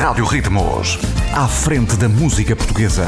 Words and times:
Rádio 0.00 0.24
Ritmos. 0.24 0.98
À 1.34 1.46
frente 1.46 1.94
da 1.94 2.08
música 2.08 2.56
portuguesa. 2.56 3.04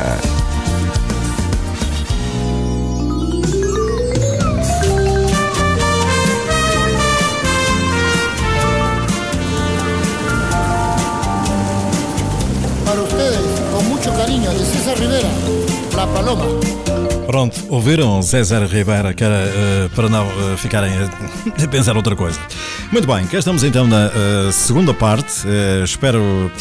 Para 12.84 13.00
ustedes, 13.00 13.40
con 13.72 13.88
mucho 13.88 14.12
cariño, 14.14 14.50
de 14.50 14.58
César 14.66 14.98
Rivera, 14.98 15.30
La 15.96 16.06
Paloma. 16.08 16.81
Pronto, 17.32 17.64
ouviram 17.70 18.20
César 18.20 18.66
Ribeira 18.66 19.14
que 19.14 19.24
era, 19.24 19.46
uh, 19.46 19.88
para 19.96 20.06
não 20.10 20.26
uh, 20.26 20.54
ficarem 20.58 20.92
a, 20.92 21.64
a, 21.64 21.64
pensar 21.66 21.96
outra 21.96 22.14
coisa. 22.14 22.38
Muito 22.92 23.06
bem, 23.06 23.26
cá 23.26 23.38
estamos 23.38 23.64
então 23.64 23.86
na 23.86 24.08
uh, 24.08 24.52
segunda 24.52 24.92
parte. 24.92 25.32
espero 25.82 26.52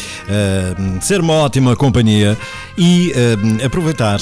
ser 1.02 1.20
uma 1.20 1.34
ótima 1.34 1.76
companhia 1.76 2.38
e 2.78 3.12
aproveitar 3.62 4.18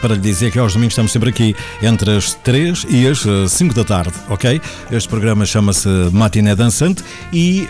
para 0.00 0.14
lhe 0.14 0.20
dizer 0.20 0.52
que 0.52 0.58
aos 0.58 0.72
domingos 0.74 0.92
estamos 0.92 1.10
sempre 1.10 1.30
aqui 1.30 1.56
entre 1.82 2.16
as 2.16 2.34
3 2.34 2.86
e 2.88 3.08
as 3.08 3.26
5 3.50 3.74
da 3.74 3.84
tarde, 3.84 4.12
ok? 4.28 4.60
Este 4.92 5.08
programa 5.08 5.44
chama-se 5.44 5.88
Matiné 6.12 6.54
Dançante 6.54 7.02
e 7.32 7.66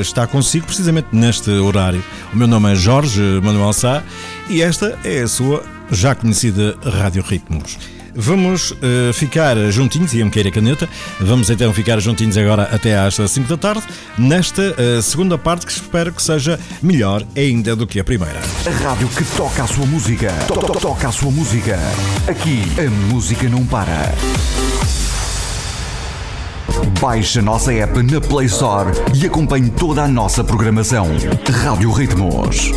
está 0.00 0.26
consigo 0.26 0.66
precisamente 0.66 1.08
neste 1.12 1.50
horário. 1.50 2.04
O 2.32 2.36
meu 2.36 2.46
nome 2.46 2.72
é 2.72 2.74
Jorge 2.74 3.22
Manuel 3.42 3.72
Sá 3.72 4.02
e 4.50 4.62
esta 4.62 4.98
é 5.04 5.22
a 5.22 5.28
sua 5.28 5.62
já 5.90 6.14
conhecida 6.14 6.76
Rádio 6.84 7.22
Ritmos. 7.22 7.78
Vamos 8.12 8.72
uh, 8.72 9.12
ficar 9.14 9.56
juntinhos, 9.70 10.12
ia-me 10.12 10.30
querer 10.30 10.48
a 10.48 10.52
caneta, 10.52 10.88
vamos 11.20 11.48
então 11.48 11.72
ficar 11.72 12.00
juntinhos 12.00 12.36
agora 12.36 12.64
até 12.64 12.98
às 12.98 13.14
5 13.14 13.48
da 13.48 13.56
tarde, 13.56 13.84
nesta 14.18 14.62
uh, 14.72 15.00
segunda 15.00 15.38
parte 15.38 15.64
que 15.64 15.70
espero 15.70 16.12
que 16.12 16.20
seja 16.20 16.58
melhor 16.82 17.24
ainda 17.36 17.76
do 17.76 17.86
que 17.86 18.00
a 18.00 18.04
primeira. 18.04 18.40
A 18.66 18.88
rádio 18.88 19.08
que 19.08 19.24
toca 19.36 19.62
a 19.62 19.66
sua 19.68 19.86
música, 19.86 20.32
to 20.48 20.54
-to 20.54 20.80
toca 20.80 21.08
a 21.08 21.12
sua 21.12 21.30
música. 21.30 21.78
Aqui 22.26 22.64
a 22.84 22.90
música 23.12 23.48
não 23.48 23.64
para. 23.64 24.12
Baixe 27.00 27.38
a 27.38 27.42
nossa 27.42 27.72
app 27.72 28.02
na 28.02 28.20
Play 28.20 28.46
Store 28.46 28.90
e 29.14 29.26
acompanhe 29.26 29.70
toda 29.70 30.02
a 30.02 30.08
nossa 30.08 30.42
programação. 30.42 31.06
Rádio 31.64 31.92
Ritmos. 31.92 32.72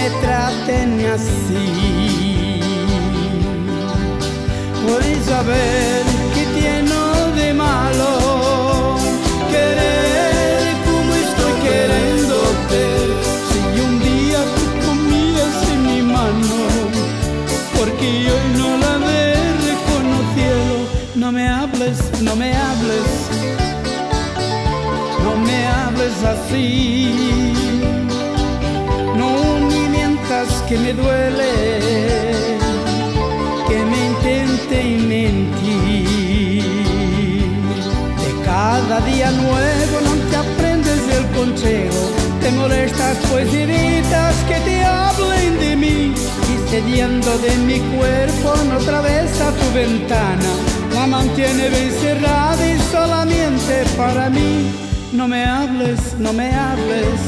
me 0.10 1.08
así. 1.08 2.60
Puedes 4.86 5.26
saber 5.26 6.04
que 6.34 6.46
tiene 6.60 6.96
de 7.36 7.54
malo 7.54 8.98
querer 9.50 10.76
como 10.86 11.12
estoy 11.16 11.54
queriéndote. 11.66 12.84
Si 13.50 13.80
un 13.80 14.00
día 14.00 14.40
tú 14.56 14.64
comías 14.86 15.56
en 15.74 15.82
mi 15.88 16.02
mano, 16.02 16.58
porque 17.78 18.24
yo 18.24 18.36
no 18.58 18.78
la 18.78 18.94
he 19.12 19.34
reconocido. 19.70 20.88
No 21.16 21.32
me 21.32 21.48
hables, 21.48 21.98
no 22.22 22.36
me 22.36 22.56
hables, 22.56 23.10
no 25.24 25.36
me 25.38 25.68
hables 25.68 26.24
así 26.24 27.75
que 30.68 30.78
me 30.80 30.94
duele, 30.94 31.52
que 33.68 33.78
me 33.86 34.06
intenten 34.08 35.08
mentir. 35.08 36.64
De 38.24 38.44
cada 38.44 39.00
día 39.02 39.30
nuevo 39.32 40.02
no 40.02 40.14
te 40.30 40.36
aprendes 40.36 41.02
el 41.18 41.26
consejo, 41.38 42.12
te 42.42 42.52
molestas 42.52 43.18
pues 43.32 43.54
evitas 43.54 44.36
que 44.48 44.60
te 44.62 44.84
hablen 44.84 45.60
de 45.60 45.76
mí. 45.76 46.14
Y 46.16 46.70
cediendo 46.70 47.38
de 47.40 47.56
mi 47.58 47.80
cuerpo 47.96 48.56
no 48.68 48.76
atraviesa 48.76 49.52
tu 49.52 49.74
ventana, 49.74 50.50
la 50.96 51.06
mantiene 51.06 51.70
bien 51.70 51.92
cerrada 52.02 52.68
y 52.68 52.80
solamente 52.92 53.84
para 53.96 54.30
mí. 54.30 54.72
No 55.14 55.28
me 55.28 55.46
hables, 55.46 56.16
no 56.20 56.34
me 56.34 56.54
hables, 56.54 57.20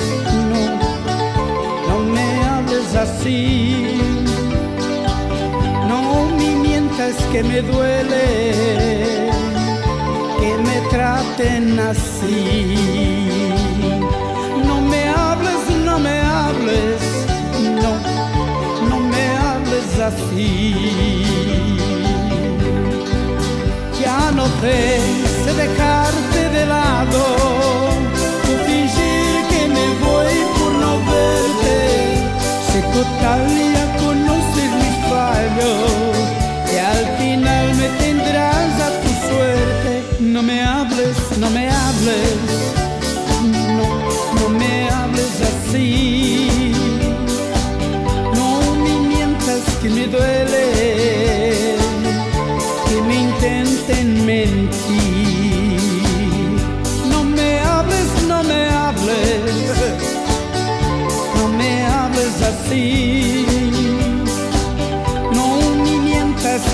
No 5.89 6.25
me 6.37 6.55
mientas 6.55 7.15
que 7.31 7.43
me 7.43 7.61
duele 7.61 9.29
que 10.39 10.57
me 10.67 10.77
traten 10.89 11.77
así. 11.77 13.29
No 14.65 14.79
me 14.79 15.09
hables, 15.09 15.61
no 15.83 15.99
me 15.99 16.19
hables, 16.21 17.01
no, 17.83 17.91
no 18.89 18.99
me 19.01 19.23
hables 19.37 19.99
así. 19.99 20.73
Ya 23.99 24.31
no 24.31 24.45
sé 24.61 25.17
dejarte 25.57 26.49
de 26.49 26.65
lado, 26.65 27.86
total 32.81 33.47
ya 33.73 33.97
conoces 33.97 34.69
mis 34.81 34.97
fallos 35.09 36.17
y 36.73 36.77
al 36.77 37.05
final 37.17 37.65
me 37.75 37.87
tendrás 38.03 38.71
a 38.87 38.89
tu 39.01 39.09
suerte. 39.27 39.91
No 40.19 40.41
me 40.43 40.61
hables, 40.61 41.17
no 41.39 41.49
me 41.49 41.69
hables, 41.69 42.37
no, 43.77 43.87
no 44.39 44.49
me 44.59 44.89
hables 44.89 45.33
así. 45.51 46.73
No 48.35 48.49
me 48.83 48.93
mientas 49.07 49.63
que 49.81 49.89
me 49.89 50.05
duele, 50.07 50.56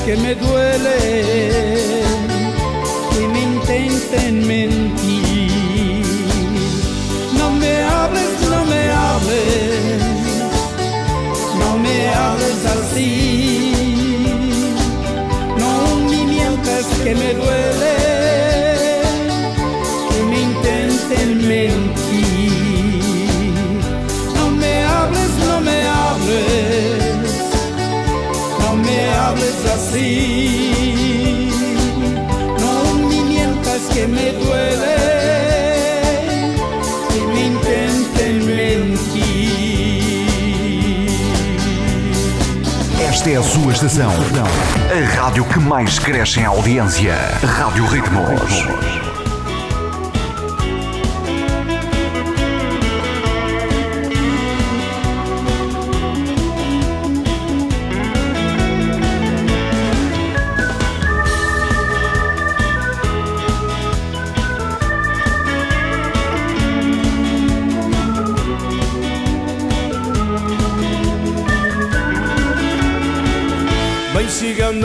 que 0.05 0.17
me 0.17 0.35
duele 0.35 0.97
y 3.19 3.27
me 3.27 3.41
intenten 3.41 4.45
mentir. 4.45 6.05
No 7.37 7.51
me 7.51 7.83
hables, 7.83 8.31
no 8.49 8.65
me 8.65 8.91
hables, 8.91 10.01
no 11.59 11.77
me 11.77 12.09
hables 12.09 12.65
así. 12.65 13.73
No 15.57 15.95
me 16.09 16.25
mientas 16.25 16.85
que 17.03 17.15
me 17.15 17.33
duele. 17.33 18.02
Así. 29.93 31.49
No 32.59 33.07
me 33.07 33.21
mientas 33.23 33.81
que 33.93 34.07
me 34.07 34.31
duele. 34.31 34.95
que 37.09 37.21
me 37.27 37.47
intenten 37.47 38.45
mentir. 38.45 39.13
Esta 43.07 43.29
é 43.29 43.35
a 43.37 43.43
sua 43.43 43.71
estação. 43.71 44.11
A 44.11 45.21
rádio 45.21 45.45
que 45.45 45.59
mais 45.59 45.99
cresce 45.99 46.39
em 46.39 46.45
audiência. 46.45 47.15
Rádio 47.43 47.85
Ritmos. 47.85 49.12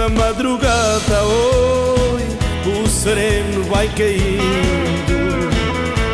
Chegando 0.09 0.23
a 0.23 0.27
madrugada, 0.27 1.23
oi, 1.25 2.23
o 2.67 2.89
sereno 2.89 3.63
vai 3.65 3.89
caindo. 3.89 5.51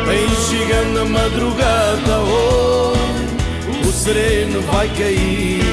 Vem 0.05 0.27
chegando 0.49 0.99
a 0.99 1.05
madrugada, 1.05 2.19
oi, 2.19 2.97
o 3.87 3.91
sereno 3.91 4.61
vai 4.63 4.89
caindo. 4.89 5.65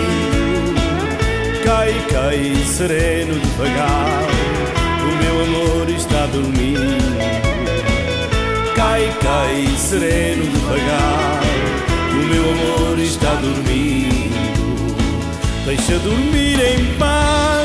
Cai, 1.64 1.94
cai, 2.10 2.54
sereno 2.64 3.34
devagar, 3.34 4.24
o 5.02 5.16
meu 5.22 5.44
amor 5.44 5.88
está 5.88 6.26
dormindo. 6.26 7.02
Cai, 8.76 9.12
cai, 9.20 9.66
sereno 9.76 10.44
devagar, 10.44 11.40
o 12.10 12.14
meu 12.14 12.44
amor 12.52 12.98
está 12.98 13.34
dormindo. 13.34 14.22
Deixa 15.64 15.96
dormir 16.00 16.58
em 16.60 16.98
paz, 16.98 17.61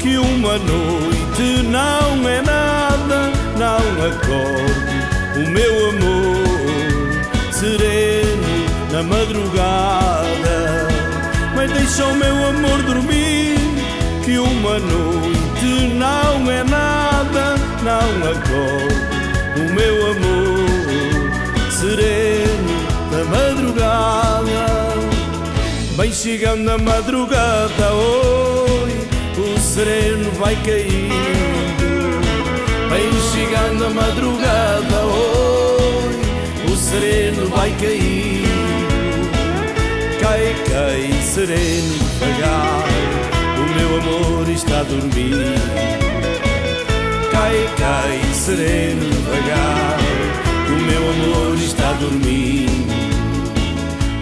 que 0.00 0.16
uma 0.16 0.58
noite 0.58 1.62
não 1.68 2.28
é 2.28 2.40
nada, 2.40 3.30
não 3.56 4.06
acorde 4.06 4.96
o 5.36 5.50
meu 5.50 5.90
amor 5.90 7.52
sereno 7.52 8.66
na 8.90 9.02
madrugada. 9.02 10.88
Mas 11.54 11.70
deixa 11.72 12.06
o 12.06 12.14
meu 12.14 12.48
amor 12.48 12.82
dormir, 12.82 13.58
que 14.24 14.38
uma 14.38 14.78
noite 14.78 15.94
não 15.94 16.50
é 16.50 16.64
nada, 16.64 17.56
não 17.82 18.30
acorde 18.30 19.10
o 19.60 19.74
meu 19.74 20.10
amor 20.12 21.30
sereno 21.70 22.80
na 23.12 23.24
madrugada. 23.24 24.40
Vem 25.96 26.12
chegando 26.12 26.70
a 26.70 26.78
madrugada, 26.78 27.92
oi, 27.92 28.59
o 28.59 28.59
sereno 29.80 30.30
vai 30.32 30.54
caindo. 30.56 32.20
Vem 32.90 33.10
chegando 33.32 33.86
a 33.86 33.90
madrugada, 33.90 35.06
oi, 35.06 36.70
o 36.70 36.76
sereno 36.76 37.48
vai 37.48 37.74
caindo. 37.80 38.50
Cai, 40.20 40.54
cai, 40.68 41.22
sereno 41.22 41.94
devagar, 41.98 42.84
o 43.56 43.64
meu 43.74 44.00
amor 44.00 44.48
está 44.50 44.80
a 44.80 44.82
dormir. 44.82 45.54
Cai, 47.32 47.70
cai, 47.78 48.20
sereno 48.34 49.08
devagar, 49.08 49.98
o 50.68 50.80
meu 50.82 51.10
amor 51.10 51.56
está 51.56 51.88
a 51.88 51.92
dormir. 51.94 52.68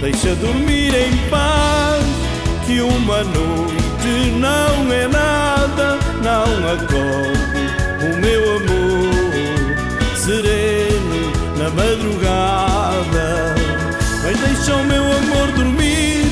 Deixa 0.00 0.36
dormir 0.36 0.94
em 0.94 1.16
paz, 1.28 2.04
que 2.64 2.80
uma 2.80 3.24
noite 3.24 3.77
não 4.38 4.92
é 4.92 5.06
nada, 5.08 5.98
não 6.22 6.72
acorde 6.72 7.64
o 8.04 8.16
meu 8.20 8.56
amor 8.56 10.16
sereno 10.16 11.32
na 11.56 11.70
madrugada. 11.70 13.54
Mas 14.22 14.38
deixa 14.38 14.74
o 14.74 14.84
meu 14.84 15.02
amor 15.02 15.52
dormir, 15.56 16.24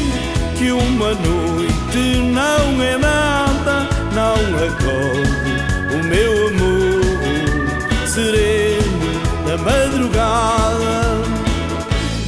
que 0.56 0.70
uma 0.70 1.14
noite 1.14 2.18
não 2.22 2.82
é 2.82 2.96
nada, 2.98 3.88
não 4.14 4.34
acorde 4.66 5.54
o 5.94 6.04
meu 6.04 6.48
amor 6.48 8.06
sereno 8.06 9.20
na 9.46 9.56
madrugada. 9.58 11.16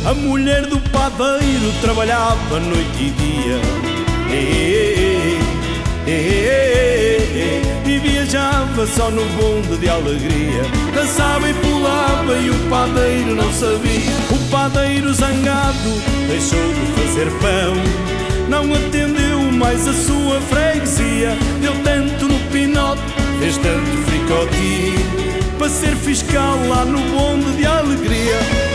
A 0.07 0.15
mulher 0.15 0.67
do 0.67 0.79
padeiro 0.91 1.73
trabalhava 1.83 2.61
noite 2.61 3.05
e 3.05 3.11
dia 3.11 3.88
e 4.31 5.39
viajava 7.99 8.87
só 8.87 9.11
no 9.11 9.25
bonde 9.37 9.77
de 9.79 9.89
alegria. 9.89 10.63
Dançava 10.95 11.49
e 11.49 11.55
pulava 11.55 12.37
e 12.37 12.51
o 12.51 12.71
padeiro 12.71 13.35
não 13.35 13.53
sabia. 13.53 14.13
O 14.31 14.51
padeiro 14.51 15.13
zangado 15.15 15.91
deixou 16.29 16.73
de 16.75 16.87
fazer 17.01 17.31
pão, 17.41 17.75
não 18.49 18.75
atendeu 18.75 19.41
mais 19.53 19.87
a 19.89 19.93
sua 19.93 20.41
freguesia. 20.43 21.37
Deu 21.61 21.75
tanto 21.83 22.27
no 22.29 22.39
pinote, 22.51 23.03
fez 23.39 23.57
tanto 23.57 23.97
fricote 24.07 24.95
para 25.59 25.69
ser 25.69 25.97
fiscal 25.97 26.59
lá 26.69 26.85
no 26.85 27.01
bonde 27.11 27.57
de 27.57 27.67
alegria. 27.67 28.68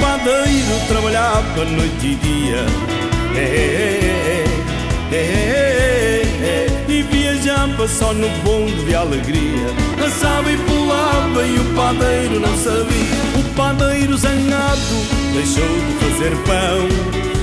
Padeiro 0.00 0.80
trabalhava 0.88 1.64
noite 1.64 2.06
e 2.06 2.14
dia. 2.16 2.66
É, 3.36 4.44
é, 5.12 5.22
é, 6.42 6.66
E 6.88 7.02
viajava 7.02 7.86
só 7.88 8.12
no 8.12 8.28
bonde 8.42 8.84
de 8.84 8.94
alegria. 8.94 9.68
Dançava 9.98 10.50
e 10.50 10.56
pulava 10.56 11.42
e 11.46 11.58
o 11.58 11.74
padeiro 11.74 12.40
não 12.40 12.56
sabia. 12.56 13.16
O 13.38 13.54
padeiro 13.54 14.16
zangado 14.16 14.96
deixou 15.32 15.64
de 15.64 15.92
fazer 16.04 16.36
pão. 16.44 16.88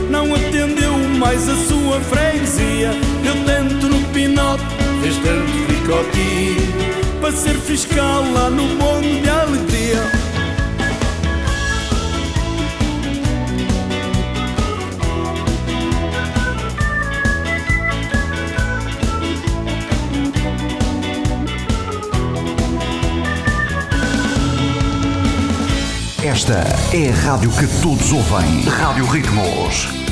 Não 0.10 0.34
atendeu 0.36 0.94
mais 1.18 1.48
a 1.50 1.56
sua 1.56 2.00
freguesia. 2.02 2.92
Deu 3.24 3.36
tanto 3.46 3.88
no 3.88 4.02
pinote, 4.10 4.64
fez 5.02 5.16
tanto 5.18 5.52
picote 5.68 6.58
Para 7.20 7.32
ser 7.32 7.56
fiscal 7.56 8.24
lá 8.34 8.50
no 8.50 8.68
bonde 8.78 9.22
de 9.22 9.30
alegria 9.30 10.23
Esta 26.44 26.66
é 26.94 27.10
a 27.10 27.14
rádio 27.14 27.50
que 27.52 27.66
todos 27.82 28.12
ouvem. 28.12 28.64
Rádio 28.64 29.06
Ritmos. 29.06 30.03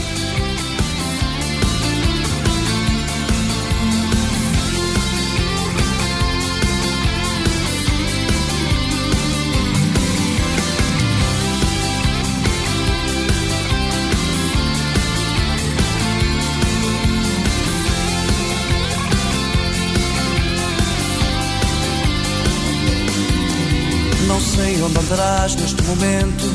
Andarás 25.12 25.56
neste 25.56 25.82
momento, 25.84 26.46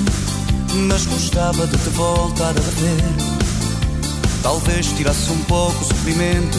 mas 0.89 1.05
gostava 1.05 1.67
de 1.67 1.77
te 1.77 1.91
voltar 1.91 2.51
a 2.51 2.81
ver. 2.81 3.15
Talvez 4.43 4.87
tirasse 4.97 5.31
um 5.31 5.39
pouco 5.45 5.79
o 5.83 5.85
sofrimento 5.85 6.59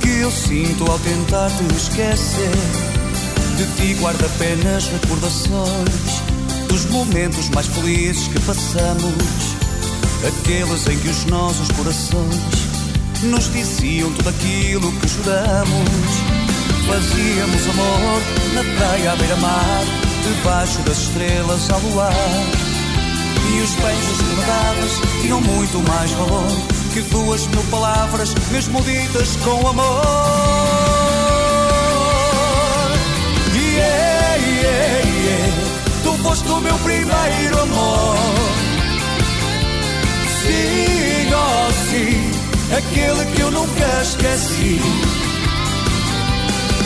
que 0.00 0.20
eu 0.20 0.30
sinto 0.30 0.88
ao 0.88 0.98
tentar 1.00 1.50
te 1.50 1.74
esquecer. 1.74 2.50
De 3.56 3.66
ti 3.76 3.94
guardo 3.94 4.24
apenas 4.24 4.86
recordações 4.86 6.22
dos 6.68 6.84
momentos 6.86 7.48
mais 7.48 7.66
felizes 7.66 8.28
que 8.28 8.40
passamos. 8.40 9.56
Aqueles 10.26 10.86
em 10.86 10.98
que 10.98 11.08
os 11.08 11.24
nossos 11.24 11.68
corações 11.72 13.24
nos 13.24 13.52
diziam 13.52 14.12
tudo 14.12 14.28
aquilo 14.28 14.92
que 15.00 15.08
juramos. 15.08 16.12
Fazíamos 16.86 17.62
amor 17.70 18.22
na 18.54 18.78
praia 18.78 19.12
à 19.12 19.16
beira-mar, 19.16 19.84
debaixo 20.22 20.80
das 20.82 20.98
estrelas 20.98 21.70
ao 21.70 21.80
luar. 21.80 22.12
E 23.54 23.60
os 23.60 23.74
me 23.74 24.44
davas 24.46 25.20
tinham 25.20 25.40
muito 25.40 25.78
mais 25.88 26.10
valor 26.12 26.46
que 26.92 27.00
duas 27.02 27.46
mil 27.46 27.62
palavras, 27.70 28.34
mesmo 28.50 28.80
ditas 28.82 29.36
com 29.36 29.66
amor. 29.66 30.02
Yeah, 33.54 34.36
yeah, 34.36 35.08
yeah. 35.24 36.02
Tu 36.02 36.12
foste 36.22 36.48
o 36.48 36.60
meu 36.60 36.78
primeiro 36.78 37.62
amor. 37.62 38.16
Sim, 40.42 41.30
oh 41.34 41.72
sim, 41.90 42.30
aquele 42.76 43.24
que 43.34 43.40
eu 43.40 43.50
nunca 43.50 44.02
esqueci. 44.02 44.80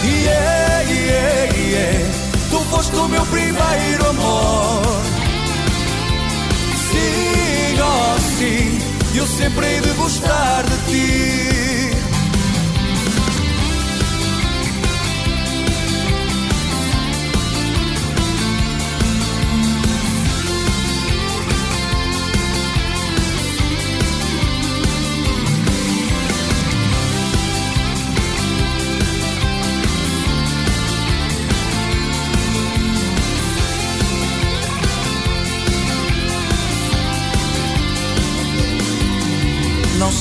Yeah, 0.05 0.83
yeah, 0.83 1.57
yeah. 1.57 2.26
Foste 2.71 2.97
o 2.97 3.09
meu 3.09 3.25
primeiro 3.27 4.09
amor. 4.09 4.83
Sim, 6.91 7.77
sim, 8.39 8.79
eu 9.15 9.27
sempre 9.27 9.67
hei 9.67 9.81
de 9.81 9.91
gostar 9.93 10.65
de 10.65 10.77
ti. 10.91 11.66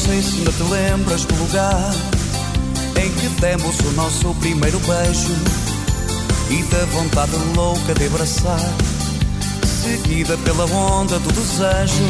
Sei 0.06 0.22
se 0.22 0.38
ainda 0.38 0.52
te 0.52 0.64
lembras 0.64 1.26
do 1.26 1.36
lugar 1.36 1.92
em 3.02 3.12
que 3.12 3.28
demos 3.42 3.80
o 3.80 3.92
nosso 3.94 4.36
primeiro 4.36 4.80
beijo 4.80 5.36
e 6.50 6.62
da 6.64 6.86
vontade 6.86 7.36
louca 7.56 7.94
de 7.96 8.06
abraçar, 8.06 8.60
seguida 9.84 10.38
pela 10.38 10.66
onda 10.66 11.18
do 11.18 11.32
desejo. 11.32 12.04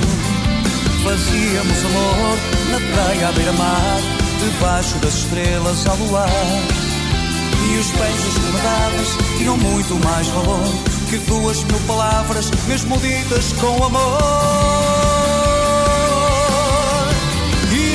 Fazíamos 1.03 1.85
amor 1.85 2.37
na 2.71 2.93
praia 2.93 3.29
à 3.29 3.31
beira-mar, 3.31 3.99
debaixo 4.39 4.97
das 4.97 5.13
estrelas 5.13 5.87
ao 5.87 5.95
luar. 5.97 6.29
E 6.29 7.77
os 7.77 7.87
beijos 7.91 8.33
que 8.33 8.51
me 8.51 8.61
davas 8.61 9.37
tinham 9.37 9.57
muito 9.57 10.05
mais 10.05 10.27
valor 10.27 10.95
que 11.09 11.17
duas 11.19 11.63
mil 11.63 11.79
palavras, 11.87 12.51
mesmo 12.67 12.97
ditas 12.97 13.53
com 13.53 13.83
amor. 13.85 14.94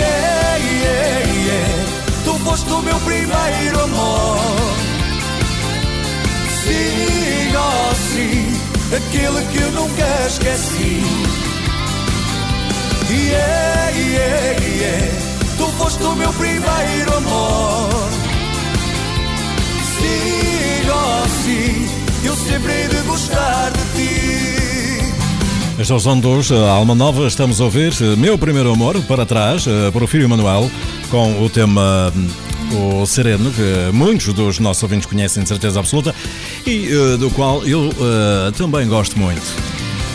Yeah, 0.01 0.57
yeah, 0.83 1.19
yeah. 1.47 2.25
Tu 2.25 2.33
foste 2.45 2.71
o 2.73 2.81
meu 2.83 2.99
primeiro 3.01 3.81
amor. 3.83 4.39
Sim, 6.63 7.53
oh 7.57 7.95
sim, 8.13 8.53
aquele 8.97 9.45
que 9.51 9.63
eu 9.63 9.71
nunca 9.73 10.07
esqueci. 10.27 11.03
Yeah, 13.11 13.91
yeah, 13.91 14.65
yeah. 14.81 15.03
Tu 15.59 15.67
foste 15.79 16.03
o 16.03 16.15
meu 16.15 16.33
primeiro 16.33 17.17
amor. 17.17 17.91
Sim, 19.99 20.89
oh 20.91 21.29
sim, 21.45 21.89
eu 22.25 22.37
sempre 22.37 22.73
hei 22.73 22.89
de 22.89 23.01
gostar 23.03 23.71
de 23.71 23.85
ti. 23.97 24.60
Este 25.81 25.95
é 25.95 25.97
dos 25.97 26.53
Alma 26.53 26.95
Nova. 26.95 27.27
Estamos 27.27 27.59
a 27.59 27.65
ouvir 27.65 27.91
uh, 28.03 28.15
Meu 28.15 28.37
Primeiro 28.37 28.71
Amor, 28.71 29.01
para 29.05 29.25
trás, 29.25 29.67
uh, 29.67 29.91
Porfírio 29.91 30.29
Manuel, 30.29 30.71
com 31.11 31.43
o 31.43 31.49
tema 31.49 32.13
uh, 32.75 33.01
O 33.01 33.07
Sereno, 33.07 33.51
que 33.51 33.91
muitos 33.91 34.31
dos 34.35 34.59
nossos 34.59 34.83
ouvintes 34.83 35.07
conhecem 35.07 35.43
de 35.43 35.49
certeza 35.49 35.81
absoluta 35.81 36.15
e 36.67 36.95
uh, 36.95 37.17
do 37.17 37.31
qual 37.31 37.65
eu 37.65 37.89
uh, 37.89 38.53
também 38.59 38.87
gosto 38.87 39.19
muito. 39.19 39.41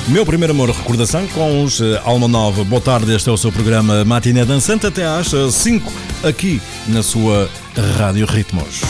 Meu 0.07 0.23
primeiro 0.23 0.53
amor, 0.53 0.69
recordação 0.69 1.25
com 1.29 1.63
os 1.63 1.81
Alma 2.03 2.27
Nova. 2.27 2.63
Boa 2.63 2.81
tarde, 2.81 3.15
este 3.15 3.27
é 3.27 3.31
o 3.31 3.37
seu 3.37 3.51
programa 3.51 4.05
Matiné 4.05 4.45
Dançante 4.45 4.85
até 4.85 5.03
às 5.03 5.31
5 5.51 5.91
aqui 6.23 6.61
na 6.87 7.01
sua 7.01 7.49
Rádio 7.97 8.27
Ritmos. 8.27 8.81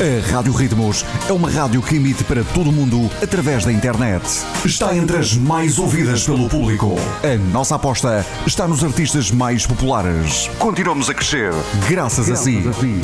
A 0.00 0.32
Rádio 0.32 0.54
Ritmos 0.54 1.04
é 1.28 1.32
uma 1.32 1.50
rádio 1.50 1.82
que 1.82 1.96
emite 1.96 2.24
para 2.24 2.42
todo 2.42 2.70
o 2.70 2.72
mundo 2.72 3.10
através 3.22 3.66
da 3.66 3.72
internet. 3.72 4.24
Está 4.64 4.96
entre 4.96 5.18
as 5.18 5.36
mais 5.36 5.78
ouvidas 5.78 6.24
pelo 6.24 6.48
público. 6.48 6.94
A 7.22 7.36
nossa 7.52 7.74
aposta 7.74 8.24
está 8.46 8.66
nos 8.66 8.82
artistas 8.82 9.30
mais 9.30 9.66
populares. 9.66 10.48
Continuamos 10.58 11.10
a 11.10 11.14
crescer 11.14 11.52
graças, 11.86 12.30
a, 12.30 12.36
si, 12.36 12.62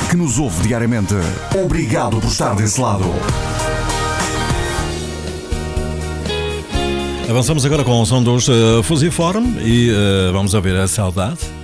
que 0.09 0.17
nos 0.17 0.39
ouve 0.39 0.67
diariamente. 0.67 1.13
Obrigado 1.63 2.19
por 2.19 2.31
estar 2.31 2.55
desse 2.55 2.81
lado. 2.81 3.05
Avançamos 7.29 7.63
agora 7.63 7.83
com 7.83 8.01
o 8.01 8.05
som 8.07 8.23
dos 8.23 8.47
uh, 8.47 8.81
Fusiform 8.81 9.59
e 9.61 9.91
uh, 9.91 10.33
vamos 10.33 10.55
ouvir 10.55 10.75
a 10.75 10.87
saudade. 10.87 11.56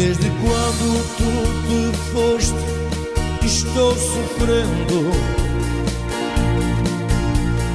Desde 0.00 0.30
quando 0.30 1.02
tu 1.16 1.32
te 1.66 2.12
foste, 2.12 2.54
estou 3.44 3.92
sofrendo. 3.96 5.10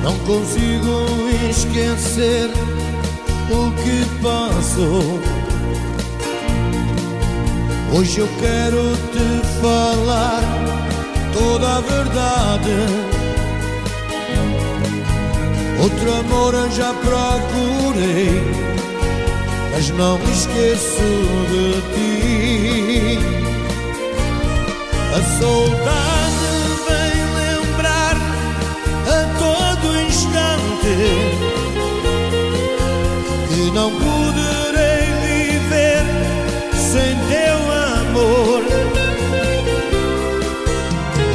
Não 0.01 0.17
consigo 0.19 1.05
esquecer 1.49 2.49
o 3.51 3.71
que 3.73 4.05
passou. 4.21 5.19
Hoje 7.93 8.19
eu 8.19 8.29
quero 8.39 8.95
te 9.11 9.45
falar 9.61 10.41
toda 11.33 11.75
a 11.75 11.81
verdade. 11.81 12.71
Outro 15.77 16.13
amor 16.13 16.53
eu 16.53 16.71
já 16.71 16.93
procurei 16.93 18.62
mas 19.73 19.89
não 19.89 20.17
me 20.19 20.31
esqueço 20.31 21.01
de 21.49 21.81
ti. 21.93 23.19
A 25.11 25.21
saudade 25.39 26.51
vem 26.87 27.15
lembrar 27.41 28.15
a 29.07 29.19
todo 29.39 29.85
instante 30.07 30.95
que 33.49 33.61
não 33.71 33.89
poderei 33.91 35.03
viver 35.25 36.03
sem 36.75 37.15
teu 37.29 37.57
amor. 37.99 38.61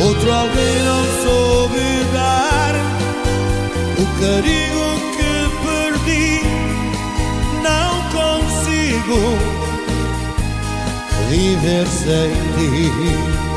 Outro 0.00 0.32
alguém 0.32 0.76
não 0.84 1.02
soube 1.24 1.86
dar 2.12 2.74
o 3.98 4.04
carinho 4.20 4.86
que 5.16 5.17
consigo 8.98 9.38
viver 11.28 11.86
sem 11.86 12.30
ti. 12.56 13.48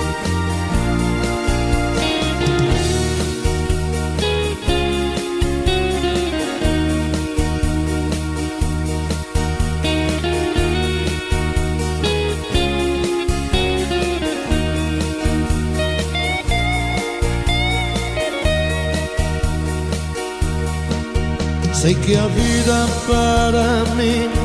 Sei 21.74 21.96
que 21.96 22.16
a 22.16 22.28
vida 22.28 22.88
para 23.08 23.96
mim 23.96 24.41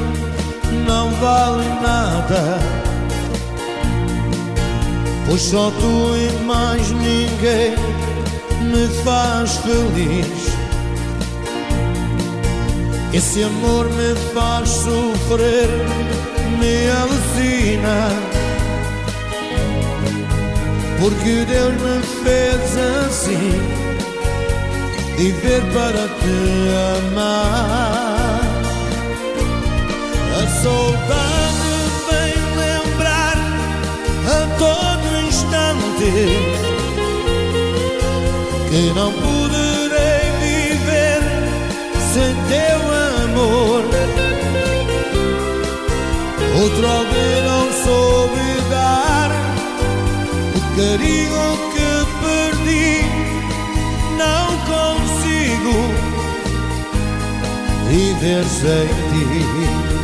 vale 1.20 1.68
nada, 1.80 2.58
pois 5.26 5.42
só 5.42 5.70
tu 5.70 6.16
e 6.16 6.44
mais 6.44 6.90
ninguém 6.90 7.75
me 8.62 8.88
faz 9.04 9.56
feliz. 9.58 10.56
Esse 13.12 13.44
amor 13.44 13.87
me 13.92 14.14
faz 14.35 14.68
sofrer, 14.68 15.68
me 16.58 16.90
alucina. 16.90 18.11
Porque 21.00 21.44
Deus 21.44 21.75
me 21.75 22.02
fez 22.23 22.76
assim, 23.06 23.61
viver 25.16 25.62
para 25.73 26.08
te 26.08 27.08
amar. 27.08 28.25
A 30.66 30.68
saudade 30.68 31.70
vem 32.11 32.35
lembrar 32.56 33.37
a 34.26 34.40
todo 34.58 35.06
instante 35.28 36.11
que 38.68 38.82
não 38.92 39.12
poderei 39.12 40.25
viver 40.40 41.23
sem 42.12 42.35
teu 42.49 42.80
amor. 43.23 43.85
Outro 46.61 46.85
alguém 46.85 47.37
não 47.44 47.64
soube 47.85 48.46
dar 48.68 49.30
o 50.52 50.61
carinho 50.75 51.46
que 51.75 51.90
perdi, 52.25 52.92
não 54.18 54.46
consigo 54.66 55.76
viver 57.88 58.44
sem 58.44 58.88
ti. 59.12 59.95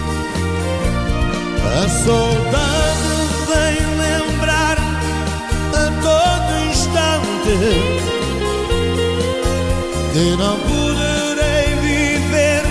A 1.75 1.89
saudade 1.89 3.13
vem 3.49 3.77
lembrar 3.97 4.77
a 5.73 5.85
todo 6.03 6.51
instante 6.71 7.57
que 10.13 10.37
não 10.37 10.59
poderei 10.61 11.75
viver 11.81 12.63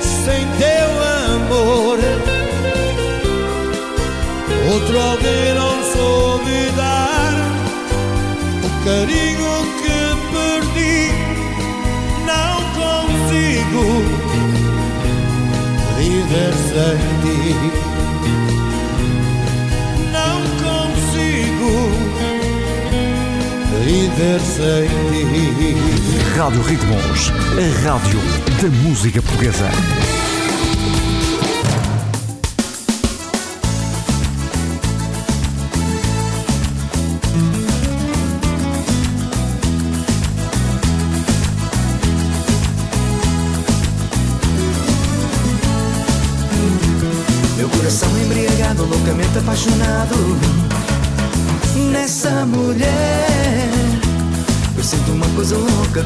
sem 0.00 0.46
teu 0.56 0.88
amor. 1.34 1.98
Outro 4.72 5.00
alguém 5.00 5.54
não 5.54 5.82
soube 5.92 6.70
dar 6.76 7.32
o 8.62 8.68
carinho 8.84 9.54
que 9.82 9.98
perdi, 10.32 10.98
não 12.24 12.54
consigo 12.78 13.84
viver 15.98 16.52
sem 16.72 16.98
ti. 17.22 17.87
Viver 24.18 24.40
sem 24.40 24.88
ti. 24.88 26.36
Rádio 26.36 26.62
Ritmos, 26.62 27.30
a 27.30 27.88
rádio 27.88 28.20
da 28.60 28.68
música 28.82 29.22
portuguesa. 29.22 29.97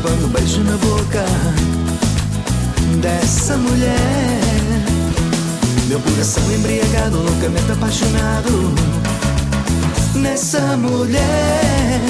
Quando 0.02 0.32
beijo 0.32 0.60
na 0.64 0.76
boca 0.76 1.24
Dessa 3.00 3.56
mulher. 3.56 4.40
Meu 5.88 6.00
coração 6.00 6.42
embriagado, 6.52 7.18
loucamente 7.18 7.72
apaixonado 7.72 8.74
Nessa 10.14 10.76
mulher. 10.76 12.00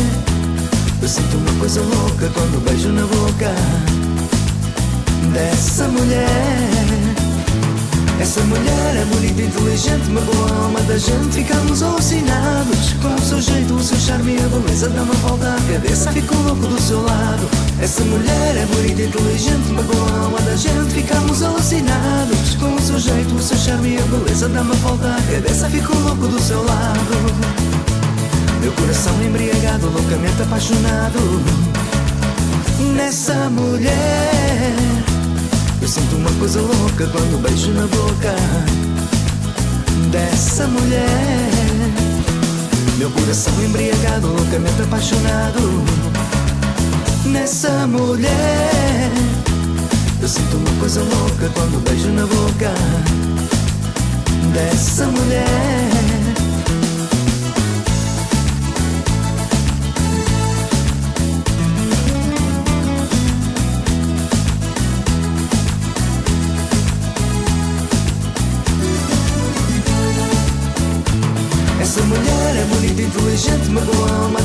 Eu 1.00 1.08
sinto 1.08 1.36
uma 1.36 1.60
coisa 1.60 1.80
louca 1.82 2.30
quando 2.34 2.64
beijo 2.64 2.88
na 2.88 3.02
boca 3.02 3.54
Dessa 5.32 5.86
mulher. 5.88 6.82
Essa 8.20 8.40
mulher 8.42 8.96
é 8.96 9.04
bonita, 9.06 9.42
inteligente, 9.42 10.08
magoa 10.10 10.50
a 10.50 10.64
alma 10.64 10.80
da 10.82 10.96
gente. 10.96 11.32
Ficamos 11.32 11.82
alucinados 11.82 12.92
com 13.02 13.14
o 13.14 13.20
seu 13.20 13.40
jeito, 13.42 13.74
o 13.74 13.82
seu 13.82 13.98
charme 13.98 14.36
e 14.36 14.38
a 14.38 14.48
beleza 14.48 14.88
Dá 14.90 15.02
uma 15.02 15.14
volta 15.14 15.54
à 15.54 15.72
cabeça, 15.72 16.12
fico 16.12 16.34
louco 16.36 16.66
do 16.68 16.80
seu 16.80 17.02
lado 17.02 17.61
Essa 17.82 18.04
mulher 18.04 18.56
é 18.56 18.64
bonita, 18.66 19.02
inteligente, 19.02 19.72
magoa 19.72 20.08
a 20.12 20.24
alma 20.26 20.40
da 20.42 20.54
gente. 20.54 20.94
Ficamos 20.94 21.42
alucinados 21.42 22.54
com 22.54 22.76
o 22.76 22.80
seu 22.80 22.96
jeito, 22.96 23.34
o 23.34 23.42
seu 23.42 23.56
charme 23.56 23.96
e 23.96 23.98
a 23.98 24.02
beleza. 24.02 24.48
Dá 24.48 24.62
uma 24.62 24.74
volta 24.76 25.08
à 25.08 25.20
cabeça, 25.20 25.68
fico 25.68 25.92
louco 25.98 26.28
do 26.28 26.40
seu 26.40 26.62
lado. 26.64 27.16
Meu 28.60 28.70
coração 28.74 29.12
embriagado, 29.20 29.90
loucamente 29.90 30.40
apaixonado. 30.40 31.18
Nessa 32.94 33.50
mulher 33.50 34.76
eu 35.80 35.88
sinto 35.88 36.14
uma 36.14 36.30
coisa 36.38 36.60
louca 36.60 37.08
quando 37.08 37.42
beijo 37.42 37.72
na 37.72 37.88
boca 37.88 38.36
dessa 40.12 40.68
mulher. 40.68 41.50
Meu 42.96 43.10
coração 43.10 43.52
embriagado, 43.60 44.28
loucamente 44.28 44.82
apaixonado 44.82 46.11
nessa 47.24 47.86
mulher. 47.86 49.10
Eu 50.20 50.28
sinto 50.28 50.56
uma 50.56 50.80
coisa 50.80 51.00
louca 51.02 51.48
quando 51.54 51.82
beijo 51.84 52.08
na 52.10 52.26
boca 52.26 52.72
dessa 54.52 55.06
mulher. 55.06 56.01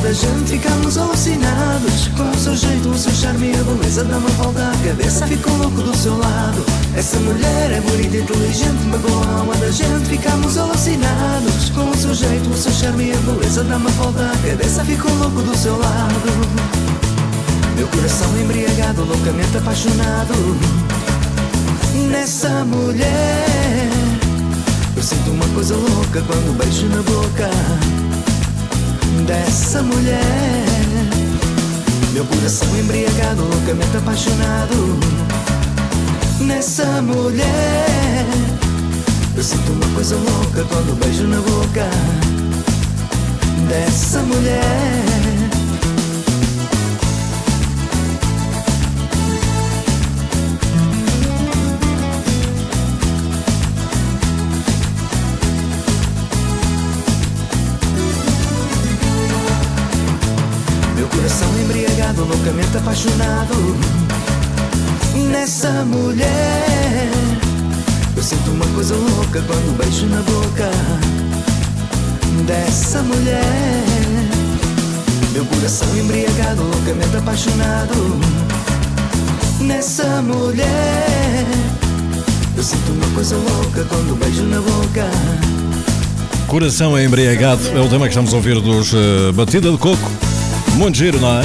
A 0.08 0.14
gente 0.14 0.58
Ficamos 0.58 0.98
alucinados. 0.98 2.08
Com 2.16 2.30
o 2.32 2.36
seu 2.36 2.56
jeito, 2.56 2.90
o 2.90 2.98
seu 2.98 3.12
charme 3.12 3.52
a 3.54 3.64
beleza 3.64 4.04
Dá 4.06 4.18
uma 4.18 4.30
volta 4.30 4.72
à 4.72 4.88
cabeça, 4.88 5.28
fico 5.28 5.52
louco 5.52 5.82
do 5.82 5.96
seu 5.96 6.18
lado. 6.18 6.66
Essa 6.96 7.20
mulher 7.20 7.72
é 7.72 7.82
bonita, 7.82 8.18
inteligente, 8.18 8.84
magoa 8.86 9.26
a 9.26 9.40
alma 9.40 9.56
da 9.58 9.70
gente. 9.70 10.08
Ficamos 10.08 10.58
alucinados. 10.58 11.70
Com 11.76 11.90
o 11.90 11.96
seu 11.96 12.14
jeito, 12.16 12.50
o 12.50 12.58
seu 12.58 12.72
charme 12.72 13.12
a 13.12 13.18
beleza 13.18 13.64
Dá 13.66 13.78
uma 13.78 13.90
volta 13.92 14.32
à 14.32 14.50
cabeça, 14.50 14.84
fico 14.86 15.12
louco 15.12 15.42
do 15.42 15.56
seu 15.56 15.78
lado. 15.78 16.32
Meu 17.76 17.88
coração 17.90 18.38
embriagado, 18.40 19.04
loucamente 19.04 19.58
apaixonado. 19.58 20.34
Nessa 22.10 22.64
mulher 22.66 23.90
eu 24.96 25.04
sinto 25.04 25.32
uma 25.32 25.48
coisa 25.50 25.76
louca 25.76 26.22
quando 26.22 26.58
beijo 26.58 26.88
na 26.88 27.02
boca 27.04 28.07
dessa 29.28 29.84
mulher. 29.84 30.66
Meu 32.14 32.26
coração 32.26 32.68
embriagado, 32.80 33.44
loucamente 33.44 33.98
apaixonado 33.98 34.98
nessa 36.40 37.02
mulher. 37.02 38.26
Eu 39.36 39.44
sinto 39.44 39.72
uma 39.74 39.88
coisa 39.94 40.16
louca 40.16 40.64
quando 40.64 40.98
beijo 41.00 41.28
na 41.28 41.42
boca 41.42 41.88
dessa 43.68 44.20
mulher. 44.22 45.17
Meu 61.08 61.22
coração 61.22 61.50
embriagado, 61.62 62.26
loucamente 62.26 62.76
apaixonado 62.76 63.78
nessa 65.32 65.86
mulher. 65.86 67.10
Eu 68.16 68.22
sinto 68.22 68.52
uma 68.52 68.66
coisa 68.68 68.94
louca 68.94 69.42
quando 69.42 69.78
beijo 69.78 70.06
na 70.08 70.22
boca 70.22 70.70
dessa 72.46 73.02
mulher. 73.04 73.84
Meu 75.32 75.46
coração 75.46 75.88
embriagado, 75.98 76.64
loucamente 76.64 77.16
apaixonado 77.16 78.20
nessa 79.62 80.22
mulher. 80.22 81.46
Eu 82.56 82.64
sinto 82.64 82.92
uma 82.92 83.08
coisa 83.16 83.38
louca 83.38 83.86
quando 83.86 84.20
beijo 84.20 84.44
na 84.44 84.60
boca 84.60 85.10
Coração 86.48 87.00
embriagado 87.00 87.62
é 87.76 87.80
o 87.80 87.90
tema 87.90 88.06
que 88.06 88.12
estamos 88.12 88.34
a 88.34 88.38
ouvir 88.38 88.60
dos 88.62 88.94
eh, 88.94 89.32
Batida 89.34 89.70
de 89.70 89.78
Coco. 89.78 90.27
Muito 90.78 90.96
giro, 90.96 91.20
não 91.20 91.42
é? 91.42 91.44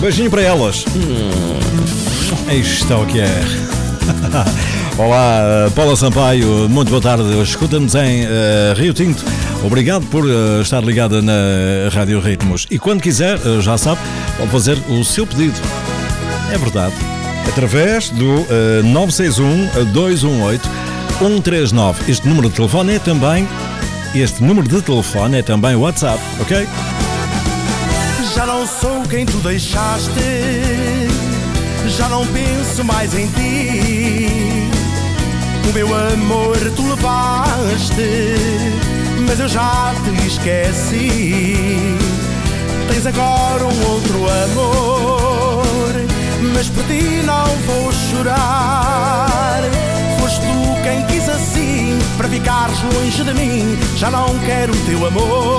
Beijinho 0.00 0.30
para 0.30 0.40
elas. 0.40 0.86
Hum. 0.96 2.50
Isto 2.50 2.92
é 2.92 2.96
o 2.96 3.04
que 3.04 3.20
é. 3.20 3.28
Olá, 4.96 5.70
Paula 5.74 5.94
Sampaio, 5.94 6.66
muito 6.66 6.88
boa 6.88 7.02
tarde. 7.02 7.38
Escuta-nos 7.42 7.94
em 7.94 8.24
uh, 8.24 8.28
Rio 8.74 8.94
Tinto. 8.94 9.22
Obrigado 9.62 10.06
por 10.06 10.24
uh, 10.24 10.62
estar 10.62 10.82
ligada 10.82 11.20
na 11.20 11.34
Rádio 11.92 12.18
Ritmos. 12.18 12.66
E 12.70 12.78
quando 12.78 13.02
quiser, 13.02 13.36
uh, 13.46 13.60
já 13.60 13.76
sabe, 13.76 14.00
pode 14.38 14.50
fazer 14.50 14.78
o 14.88 15.04
seu 15.04 15.26
pedido. 15.26 15.60
É 16.50 16.56
verdade. 16.56 16.94
Através 17.46 18.08
do 18.08 18.46
961-218-139. 21.20 21.96
Este 22.08 22.26
número 22.26 22.48
de 22.48 22.54
telefone 22.54 22.94
é 22.94 22.98
também. 22.98 23.46
Este 24.14 24.42
número 24.42 24.66
de 24.66 24.80
telefone 24.80 25.40
é 25.40 25.42
também 25.42 25.76
WhatsApp, 25.76 26.18
ok? 26.40 26.66
Quem 29.08 29.24
tu 29.24 29.36
deixaste, 29.38 30.10
já 31.86 32.08
não 32.08 32.26
penso 32.26 32.84
mais 32.84 33.14
em 33.14 33.28
ti 33.28 34.68
o 35.68 35.72
meu 35.72 35.86
amor 35.94 36.56
tu 36.74 36.82
levaste, 36.88 38.34
mas 39.26 39.40
eu 39.40 39.48
já 39.48 39.94
te 40.04 40.26
esqueci. 40.26 41.96
Tens 42.88 43.06
agora 43.06 43.64
um 43.64 43.90
outro 43.90 44.26
amor, 44.44 45.94
mas 46.54 46.68
por 46.68 46.84
ti 46.84 47.22
não 47.24 47.46
vou 47.66 47.92
chorar. 47.92 49.62
Foste 50.20 50.40
tu 50.40 50.82
quem 50.82 51.02
quis 51.06 51.28
assim, 51.28 51.98
para 52.16 52.28
ficares 52.28 52.82
longe 52.82 53.22
de 53.22 53.34
mim. 53.34 53.78
Já 53.96 54.10
não 54.10 54.38
quero 54.40 54.72
o 54.72 54.86
teu 54.86 55.06
amor. 55.06 55.55